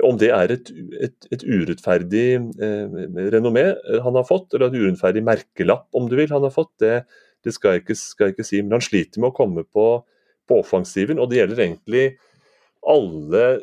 Om 0.04 0.18
det 0.18 0.33
er 0.35 0.52
et, 0.54 0.74
et, 1.02 1.31
et 1.35 1.42
urettferdig 1.42 2.26
eh, 2.62 2.98
renommé 3.33 3.64
han 4.04 4.14
har 4.14 4.26
fått, 4.28 4.52
eller 4.54 4.68
et 4.68 4.76
urettferdig 4.78 5.24
merkelapp, 5.26 5.88
om 5.96 6.07
du 6.07 6.14
vil, 6.18 6.31
han 6.31 6.44
har 6.46 6.54
fått, 6.54 6.70
det, 6.83 7.00
det 7.42 7.54
skal, 7.57 7.74
jeg 7.74 7.83
ikke, 7.83 7.96
skal, 7.98 8.28
jeg 8.28 8.37
ikke, 8.37 8.46
si. 8.46 8.61
Men 8.62 8.76
han 8.76 8.85
sliter 8.85 9.22
med 9.22 9.33
å 9.33 9.38
komme 9.38 9.64
på 9.66 9.88
på 10.49 10.63
offensiven. 10.63 11.21
Og 11.21 11.31
det 11.31 11.43
gjelder 11.43 11.65
egentlig 11.67 12.07
alle 12.89 13.61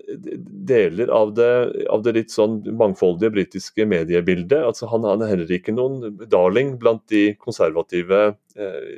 deler 0.70 1.08
av 1.08 1.34
det, 1.34 1.86
av 1.90 2.02
det, 2.04 2.14
litt 2.18 2.34
sånn 2.34 2.60
mangfoldige 2.78 3.32
britiske 3.34 3.86
mediebildet. 3.88 4.60
Altså 4.60 4.90
han, 4.92 5.06
han, 5.08 5.24
er 5.24 5.32
heller 5.32 5.54
ikke 5.56 5.74
noen 5.74 6.20
darling 6.30 6.76
blant 6.82 7.06
de 7.10 7.30
konservative 7.42 8.20
eh, 8.60 8.92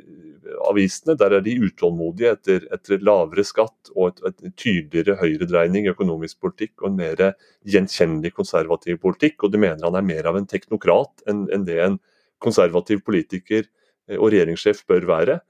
avisene. 0.68 1.16
Der 1.20 1.38
er 1.38 1.44
de 1.46 1.54
utålmodige 1.62 2.34
etter, 2.34 2.66
etter 2.74 3.04
lavere 3.06 3.46
skatt 3.46 3.92
og 3.94 4.10
et, 4.10 4.24
et 4.28 4.58
tydeligere 4.58 5.16
høyredreining 5.22 5.86
i 5.86 5.94
økonomisk 5.94 6.42
politikk 6.44 6.82
og 6.82 6.90
en 6.90 6.98
mer 6.98 7.24
gjenkjennelig 7.68 8.34
konservativ 8.36 9.00
politikk. 9.04 9.46
Og 9.46 9.54
de 9.54 9.62
mener 9.62 9.86
han 9.86 9.96
er 9.96 10.08
mer 10.10 10.28
av 10.28 10.40
en 10.40 10.50
teknokrat 10.50 11.28
enn, 11.30 11.46
enn 11.54 11.68
det 11.68 11.78
en 11.84 12.00
konservativ 12.42 13.00
politiker 13.06 13.62
eh, 13.64 14.18
og 14.18 14.32
regjeringssjef 14.34 14.84
bør 14.90 15.08
være. 15.14 15.40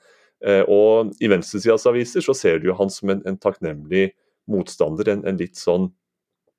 Eh, 0.47 0.63
og 0.71 1.15
I 1.23 1.31
venstresidas 1.33 1.87
aviser 1.91 2.25
så 2.25 2.35
ser 2.37 2.61
du 2.61 2.71
jo 2.71 2.77
han 2.79 2.93
som 2.93 3.15
en, 3.15 3.23
en 3.27 3.39
takknemlig 3.41 4.13
motstander, 4.49 5.11
en, 5.13 5.25
en 5.29 5.41
litt 5.41 5.59
sånn 5.59 5.91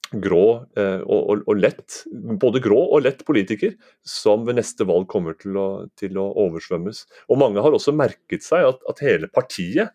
grå 0.10 0.46
eh, 0.78 1.02
og, 1.06 1.20
og, 1.20 1.42
og, 1.46 1.58
lett, 1.60 2.04
både 2.42 2.62
grå 2.64 2.80
og 2.82 3.04
lett 3.06 3.22
politiker, 3.28 3.76
som 4.06 4.46
ved 4.48 4.58
neste 4.58 4.88
valg 4.90 5.08
kommer 5.12 5.38
til 5.40 5.58
å, 5.60 5.68
til 6.00 6.18
å 6.18 6.30
oversvømmes. 6.46 7.04
Og 7.30 7.42
Mange 7.42 7.64
har 7.64 7.76
også 7.76 7.94
merket 7.96 8.46
seg 8.46 8.68
at, 8.72 8.82
at 8.90 9.04
hele 9.06 9.30
partiet, 9.32 9.94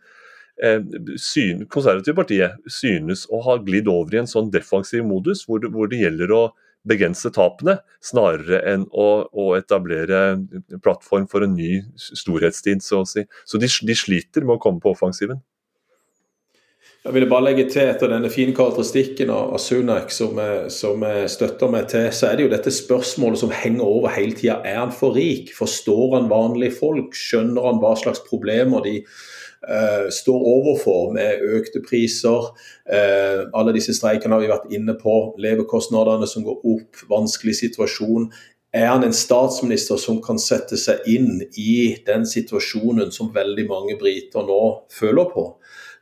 eh, 0.63 0.81
syn, 1.21 1.65
konservative 1.67 2.17
partiet, 2.21 2.61
synes 2.71 3.27
å 3.31 3.43
ha 3.47 3.59
glidd 3.63 3.91
over 3.91 4.15
i 4.15 4.23
en 4.23 4.31
sånn 4.31 4.53
defensiv 4.55 5.07
modus, 5.09 5.45
hvor 5.49 5.63
det, 5.63 5.73
hvor 5.75 5.91
det 5.91 6.05
gjelder 6.05 6.35
å 6.35 6.45
begrense 6.89 7.31
tapene, 7.35 7.79
snarere 8.05 8.61
enn 8.71 8.85
å, 8.93 9.09
å 9.33 9.47
etablere 9.57 10.23
plattform 10.85 11.27
for 11.31 11.47
en 11.47 11.57
ny 11.57 11.79
storhetstid, 11.97 12.85
så 12.85 13.03
å 13.03 13.09
si. 13.09 13.25
Så 13.49 13.61
de, 13.61 13.71
de 13.89 13.97
sliter 13.99 14.45
med 14.45 14.59
å 14.59 14.63
komme 14.63 14.83
på 14.85 14.93
offensiven. 14.93 15.43
Jeg 17.05 17.13
ville 17.13 17.29
bare 17.29 17.45
legge 17.51 17.67
til 17.69 17.85
etter 17.85 18.09
denne 18.09 18.31
fine 18.33 18.55
karakteristikken 18.57 19.29
av 19.29 19.59
Sunak 19.61 20.09
som, 20.15 20.39
jeg 20.41 21.27
støtter 21.29 21.69
meg 21.69 21.91
til, 21.93 22.07
så 22.17 22.31
er 22.31 22.39
det 22.39 22.47
jo 22.47 22.53
dette 22.55 22.73
spørsmålet 22.73 23.43
som 23.43 23.53
henger 23.53 23.85
over 23.85 24.15
hele 24.15 24.33
tida. 24.39 24.63
Er 24.65 24.79
han 24.81 24.95
for 24.95 25.13
rik? 25.13 25.53
Forstår 25.53 26.17
han 26.17 26.31
vanlige 26.33 26.79
folk? 26.79 27.13
Skjønner 27.13 27.69
han 27.69 27.83
hva 27.83 27.93
slags 28.01 28.25
problemer 28.25 28.87
de 28.87 29.03
står 30.13 30.49
overfor 30.51 31.13
med 31.17 31.45
økte 31.57 31.81
priser? 31.85 32.51
Uh, 32.85 33.47
alle 33.57 33.73
disse 33.77 33.95
streikene 33.97 34.37
har 34.37 34.43
vi 34.43 34.51
vært 34.51 34.73
inne 34.75 34.97
på. 34.99 35.15
Levekostnadene 35.41 36.29
som 36.29 36.45
går 36.47 36.67
opp, 36.75 37.05
vanskelig 37.11 37.57
situasjon. 37.63 38.29
Er 38.75 38.89
han 38.91 39.07
en 39.07 39.15
statsminister 39.15 40.01
som 40.03 40.19
kan 40.23 40.41
sette 40.43 40.77
seg 40.81 41.05
inn 41.07 41.45
i 41.55 41.95
den 42.07 42.27
situasjonen 42.27 43.13
som 43.15 43.31
veldig 43.35 43.69
mange 43.71 43.95
briter 44.01 44.43
nå 44.49 44.63
føler 44.91 45.31
på? 45.31 45.53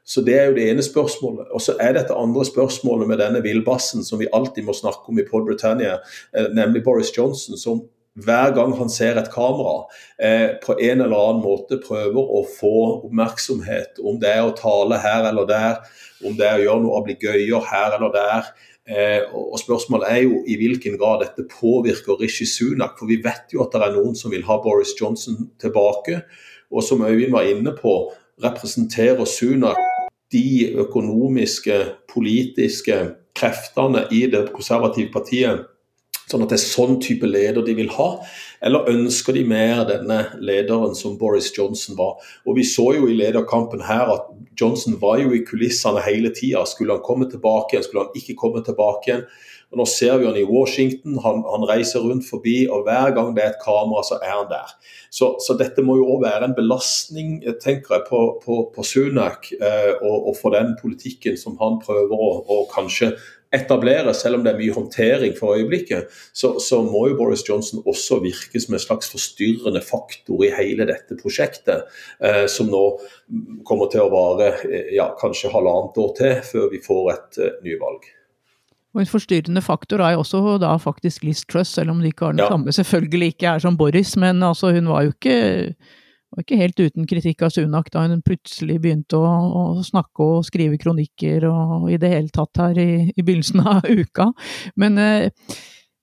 Så 0.04 0.20
Det 0.20 0.34
er 0.34 0.46
jo 0.48 0.54
det 0.54 0.70
ene 0.70 0.82
spørsmålet. 0.82 1.46
Og 1.54 1.60
så 1.62 1.76
er 1.80 1.92
dette 1.94 2.14
andre 2.14 2.44
spørsmålet 2.44 3.08
med 3.08 3.20
denne 3.22 3.42
villbassen 3.42 4.02
som 4.04 4.18
vi 4.18 4.30
alltid 4.32 4.64
må 4.66 4.74
snakke 4.74 5.08
om 5.08 5.18
i 5.18 5.26
Pod 5.30 5.46
Britannia, 5.46 5.98
eh, 6.34 6.48
nemlig 6.52 6.82
Boris 6.84 7.12
Johnson, 7.16 7.56
som 7.56 7.84
hver 8.14 8.52
gang 8.52 8.74
han 8.76 8.90
ser 8.92 9.16
et 9.16 9.30
kamera, 9.32 9.86
eh, 10.20 10.58
på 10.60 10.76
en 10.76 11.00
eller 11.00 11.16
annen 11.16 11.42
måte 11.44 11.80
prøver 11.80 12.20
å 12.20 12.42
få 12.44 12.74
oppmerksomhet. 13.06 14.02
Om 14.04 14.18
det 14.20 14.34
er 14.34 14.42
å 14.44 14.56
tale 14.56 14.98
her 15.00 15.28
eller 15.30 15.48
der, 15.48 15.80
om 16.24 16.36
det 16.36 16.46
er 16.46 16.60
å 16.60 16.66
gjøre 16.66 16.82
noe 16.82 16.98
og 16.98 17.06
bli 17.06 17.16
gøyere 17.16 17.62
her 17.70 17.96
eller 17.96 18.12
der. 18.12 18.52
Eh, 18.84 19.22
og 19.32 19.56
Spørsmålet 19.62 20.10
er 20.10 20.22
jo 20.26 20.42
i 20.44 20.58
hvilken 20.60 20.98
grad 20.98 21.22
dette 21.22 21.46
påvirker 21.48 22.20
Rishi 22.20 22.44
Sunak. 22.44 22.98
For 22.98 23.08
vi 23.08 23.16
vet 23.22 23.54
jo 23.54 23.62
at 23.64 23.72
det 23.72 23.80
er 23.86 23.96
noen 23.96 24.14
som 24.18 24.30
vil 24.34 24.44
ha 24.44 24.58
Boris 24.60 24.92
Johnson 24.98 25.48
tilbake. 25.62 26.22
Og 26.72 26.84
som 26.84 27.04
Øyvind 27.04 27.32
var 27.32 27.48
inne 27.48 27.72
på, 27.76 28.12
representerer 28.42 29.24
Sunak 29.24 29.80
de 30.32 30.72
økonomiske, 30.80 31.78
politiske 32.12 32.98
kreftene 33.36 34.06
i 34.12 34.26
det 34.32 34.50
konservative 34.52 35.12
partiet. 35.12 35.68
Sånn 36.30 36.44
at 36.44 36.52
det 36.52 36.58
er 36.58 36.64
sånn 36.64 36.98
type 37.02 37.28
leder 37.28 37.64
de 37.66 37.74
vil 37.76 37.90
ha. 37.96 38.08
Eller 38.62 38.88
ønsker 38.92 39.36
de 39.36 39.42
mer 39.48 39.82
denne 39.88 40.20
lederen 40.40 40.94
som 40.96 41.18
Boris 41.20 41.50
Johnson 41.56 41.98
var? 41.98 42.20
Og 42.46 42.56
Vi 42.58 42.66
så 42.68 42.92
jo 42.96 43.08
i 43.10 43.16
lederkampen 43.18 43.82
her 43.88 44.12
at 44.14 44.28
Johnson 44.58 44.98
var 45.02 45.18
jo 45.22 45.32
i 45.34 45.42
kulissene 45.46 46.04
hele 46.04 46.30
tida. 46.34 46.64
Skulle 46.68 46.96
han 46.96 47.06
komme 47.06 47.28
tilbake 47.30 47.76
igjen, 47.76 47.88
skulle 47.88 48.06
han 48.06 48.20
ikke 48.22 48.38
komme 48.38 48.62
tilbake 48.64 49.10
igjen? 49.10 49.26
Og 49.72 49.78
Nå 49.80 49.86
ser 49.88 50.18
vi 50.20 50.26
han 50.28 50.36
i 50.36 50.44
Washington, 50.44 51.16
han, 51.24 51.38
han, 51.48 51.62
reiser 51.64 52.04
rundt 52.04 52.26
forbi, 52.28 52.66
og 52.68 52.84
hver 52.84 53.14
gang 53.16 53.30
det 53.32 53.40
er 53.40 53.54
et 53.54 53.62
kamera, 53.64 54.02
så 54.04 54.18
er 54.20 54.34
han 54.34 54.50
der. 54.50 54.74
Så, 55.08 55.30
så 55.40 55.56
dette 55.56 55.80
må 55.84 55.96
jo 55.96 56.10
òg 56.12 56.26
være 56.26 56.50
en 56.50 56.56
belastning 56.56 57.38
tenker 57.62 57.96
jeg, 57.96 58.04
på, 58.10 58.20
på, 58.44 58.58
på 58.74 58.84
Sunak 58.84 59.48
eh, 59.56 59.94
og, 59.96 60.28
og, 60.28 60.34
for 60.36 60.52
den 60.52 60.74
politikken 60.80 61.40
som 61.40 61.56
han 61.60 61.80
prøver 61.80 62.12
å, 62.12 62.34
å 62.52 62.58
kanskje 62.72 63.14
etablere, 63.52 64.14
selv 64.16 64.38
om 64.38 64.46
det 64.46 64.54
er 64.54 64.60
mye 64.60 64.74
håndtering 64.74 65.34
for 65.36 65.58
øyeblikket, 65.58 66.08
så, 66.32 66.54
så, 66.62 66.80
må 66.86 67.04
jo 67.10 67.18
Boris 67.18 67.44
Johnson 67.48 67.82
også 67.86 68.22
virke 68.24 68.60
som 68.62 68.76
en 68.76 68.82
slags 68.82 69.10
forstyrrende 69.12 69.82
faktor 69.84 70.46
i 70.46 70.52
hele 70.56 70.86
dette 70.88 71.18
prosjektet, 71.20 71.84
eh, 72.24 72.46
som 72.50 72.72
nå 72.72 72.82
kommer 73.68 73.92
til 73.92 74.06
å 74.06 74.10
vare 74.12 74.54
eh, 74.64 74.94
ja, 74.96 75.10
kanskje 75.20 75.52
halvannet 75.52 76.00
år 76.00 76.16
til 76.18 76.42
før 76.48 76.68
vi 76.72 76.82
får 76.84 77.14
et 77.14 77.40
eh, 77.44 77.56
nyvalg. 77.68 78.10
Og 78.92 79.00
en 79.00 79.08
forstyrrende 79.08 79.62
faktor 79.64 80.02
er 80.04 80.14
jo 80.14 80.20
også 80.20 80.58
da 80.60 80.74
faktisk 80.80 81.24
Liz 81.24 81.46
Truss, 81.48 81.72
selv 81.78 81.94
om 81.94 82.02
de 82.02 82.10
ikke 82.12 82.28
har 82.28 82.36
den 82.36 82.44
ja. 82.44 82.50
samme, 82.52 82.72
selvfølgelig 82.76 83.34
ikke 83.34 83.54
er 83.54 83.64
som 83.64 83.76
Boris, 83.80 84.16
men 84.20 84.42
altså 84.44 84.72
hun 84.74 84.90
var 84.92 85.06
jo 85.06 85.14
ikke, 85.14 85.36
var 86.32 86.46
ikke 86.46 86.60
helt 86.60 86.80
uten 86.80 87.08
kritikk 87.08 87.44
av 87.46 87.52
Sunak 87.54 87.90
da 87.92 88.06
hun 88.06 88.24
plutselig 88.24 88.78
begynte 88.82 89.20
å, 89.20 89.28
å, 89.28 89.64
snakke 89.84 90.24
og 90.24 90.48
skrive 90.48 90.80
kronikker 90.80 91.46
og 91.50 91.90
i 91.92 92.00
det 92.00 92.12
hele 92.14 92.32
tatt 92.32 92.62
her 92.62 92.80
i, 92.80 92.90
i 93.12 93.22
begynnelsen 93.22 93.62
av 93.66 93.86
uka. 94.02 94.30
Men 94.80 94.98
eh, 95.02 95.54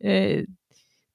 eh, 0.04 0.48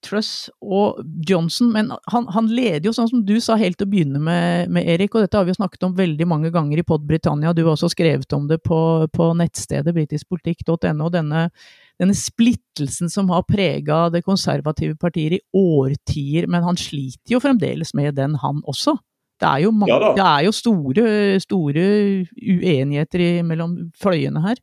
Truss 0.05 0.51
og 0.61 1.01
Johnson, 1.29 1.71
men 1.73 1.89
han, 2.13 2.27
han, 2.35 2.51
leder 2.53 2.91
jo, 2.91 2.93
sånn 2.93 3.09
som 3.09 3.23
du 3.25 3.39
sa 3.41 3.57
helt 3.61 3.79
til 3.81 3.89
å 3.89 3.93
begynne 3.95 4.21
med, 4.21 4.69
med, 4.73 4.85
Erik, 4.95 5.15
og 5.15 5.25
dette 5.25 5.39
har 5.39 5.47
vi 5.47 5.55
jo 5.55 5.61
snakket 5.61 5.87
om 5.89 5.95
veldig 5.97 6.27
mange 6.29 6.51
ganger 6.55 6.81
i 6.81 6.85
Pod 6.87 7.07
Britannia, 7.09 7.55
du 7.57 7.63
har 7.65 7.73
også 7.73 7.89
skrevet 7.95 8.37
om 8.37 8.45
det 8.51 8.61
på, 8.67 8.79
på 9.15 9.31
nettstedet 9.39 9.95
britiskpolitikk.no, 9.97 11.09
denne, 11.15 11.47
denne 12.01 12.15
splittelsen 12.19 13.11
som 13.13 13.31
har 13.31 13.47
prega 13.47 14.09
det 14.11 14.25
konservative 14.27 14.97
partiet 15.01 15.39
i 15.39 15.43
årtier, 15.55 16.49
men 16.51 16.67
han 16.67 16.79
sliter 16.81 17.37
jo 17.37 17.43
fremdeles 17.43 17.95
med 17.95 18.17
den, 18.19 18.39
han 18.43 18.63
også. 18.67 18.97
Det 19.41 19.49
er 19.51 19.65
jo, 19.65 19.73
mange, 19.75 19.95
ja 19.95 20.13
det 20.15 20.25
er 20.25 20.45
jo 20.47 20.55
store, 20.55 21.07
store 21.43 21.87
uenigheter 22.39 23.23
i, 23.23 23.31
mellom 23.47 23.77
fløyene 24.01 24.43
her. 24.45 24.61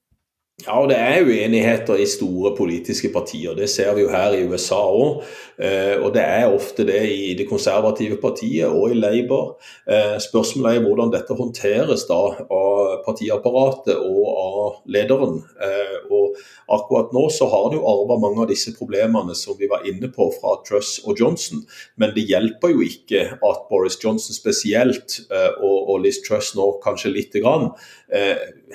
Ja, 0.61 0.75
og 0.77 0.91
det 0.91 0.97
er 1.01 1.23
uenigheter 1.25 1.97
i 1.97 2.05
store 2.05 2.51
politiske 2.57 3.09
partier. 3.13 3.55
Det 3.57 3.69
ser 3.69 3.95
vi 3.97 4.03
jo 4.03 4.11
her 4.13 4.35
i 4.37 4.43
USA 4.45 4.77
òg. 4.77 5.23
Eh, 5.61 5.95
og 5.97 6.13
det 6.13 6.21
er 6.21 6.53
ofte 6.53 6.85
det 6.85 6.99
i 7.09 7.33
det 7.37 7.47
konservative 7.49 8.19
partiet 8.21 8.69
og 8.69 8.93
i 8.93 8.97
Labour. 8.97 9.55
Eh, 9.89 10.19
spørsmålet 10.21 10.77
er 10.77 10.85
hvordan 10.85 11.11
dette 11.13 11.37
håndteres 11.37 12.05
da 12.09 12.19
av 12.45 13.01
partiapparatet 13.07 13.97
og 13.97 14.29
av 14.29 14.79
lederen. 14.93 15.41
Eh, 15.65 15.97
og 16.13 16.37
akkurat 16.77 17.09
nå 17.13 17.25
så 17.33 17.49
har 17.49 17.69
det 17.71 17.81
jo 17.81 17.89
arva 17.89 18.19
mange 18.21 18.45
av 18.45 18.49
disse 18.53 18.73
problemene 18.77 19.33
som 19.37 19.57
vi 19.57 19.69
var 19.71 19.85
inne 19.89 20.11
på 20.13 20.29
fra 20.37 20.59
Truss 20.67 20.99
og 21.05 21.17
Johnson. 21.21 21.65
Men 21.97 22.13
det 22.13 22.27
hjelper 22.29 22.75
jo 22.75 22.85
ikke 22.85 23.25
at 23.33 23.67
Boris 23.69 23.97
Johnson 24.01 24.37
spesielt 24.37 25.23
og 25.61 25.97
Liz 26.03 26.21
Truss 26.25 26.53
nå 26.57 26.67
kanskje 26.83 27.13
lite 27.13 27.41
grann 27.43 27.71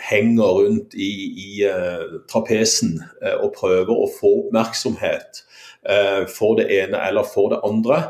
henger 0.02 0.58
rundt 0.60 0.94
i, 0.94 1.10
i 1.42 1.50
uh, 1.68 2.20
trapesen 2.30 2.98
uh, 3.22 3.36
og 3.44 3.54
prøver 3.58 3.92
å 3.92 4.08
få 4.12 4.32
oppmerksomhet 4.44 5.42
uh, 5.88 6.24
for 6.30 6.58
det 6.60 6.68
ene 6.74 7.00
eller 7.08 7.26
for 7.28 7.54
det 7.54 7.62
andre. 7.66 8.02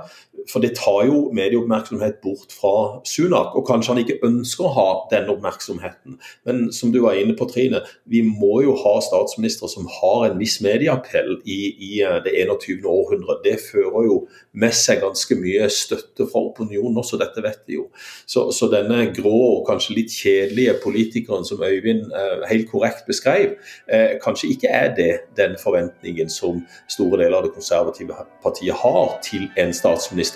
For 0.51 0.63
det 0.63 0.75
tar 0.79 1.07
jo 1.09 1.27
medieoppmerksomhet 1.37 2.21
bort 2.25 2.55
fra 2.55 3.01
Sunak, 3.09 3.55
og 3.57 3.67
kanskje 3.69 3.95
han 3.95 4.03
ikke 4.03 4.19
ønsker 4.27 4.69
å 4.69 4.75
ha 4.77 4.89
den 5.13 5.31
oppmerksomheten. 5.33 6.19
Men 6.49 6.67
som 6.75 6.93
du 6.95 7.01
var 7.05 7.19
inne 7.19 7.37
på, 7.39 7.49
Trine, 7.51 7.83
vi 8.11 8.23
må 8.27 8.61
jo 8.65 8.77
ha 8.81 8.97
statsministre 9.05 9.69
som 9.71 9.89
har 9.99 10.29
en 10.29 10.39
viss 10.41 10.59
medieappell 10.65 11.37
i, 11.45 11.61
i 11.89 11.93
eh, 12.05 12.19
det 12.25 12.35
21. 12.47 12.87
århundre. 12.87 13.39
Det 13.45 13.57
fører 13.63 14.09
jo 14.09 14.21
med 14.57 14.75
seg 14.77 15.03
ganske 15.05 15.37
mye 15.39 15.69
støtte 15.73 16.27
fra 16.31 16.43
opinionen 16.49 17.01
også, 17.03 17.19
dette 17.21 17.43
vet 17.45 17.63
vi 17.69 17.79
jo. 17.79 17.89
Så, 18.27 18.49
så, 18.57 18.71
denne 18.73 19.09
grå 19.17 19.35
og 19.35 19.67
kanskje 19.69 19.97
litt 19.99 20.15
kjedelige 20.15 20.77
politikeren 20.83 21.47
som 21.47 21.63
Øyvind 21.67 22.11
eh, 22.13 22.47
helt 22.51 22.71
korrekt 22.71 23.07
beskrev, 23.09 23.57
eh, 23.93 24.17
kanskje 24.23 24.51
ikke 24.55 24.73
er 24.73 24.93
det 24.97 25.11
den 25.39 25.57
forventningen 25.61 26.31
som 26.33 26.63
store 26.93 27.23
deler 27.23 27.41
av 27.41 27.47
det 27.47 27.55
konservative 27.57 28.17
partiet 28.45 28.77
har 28.83 29.17
til 29.25 29.49
en 29.61 29.75
statsminister 29.77 30.36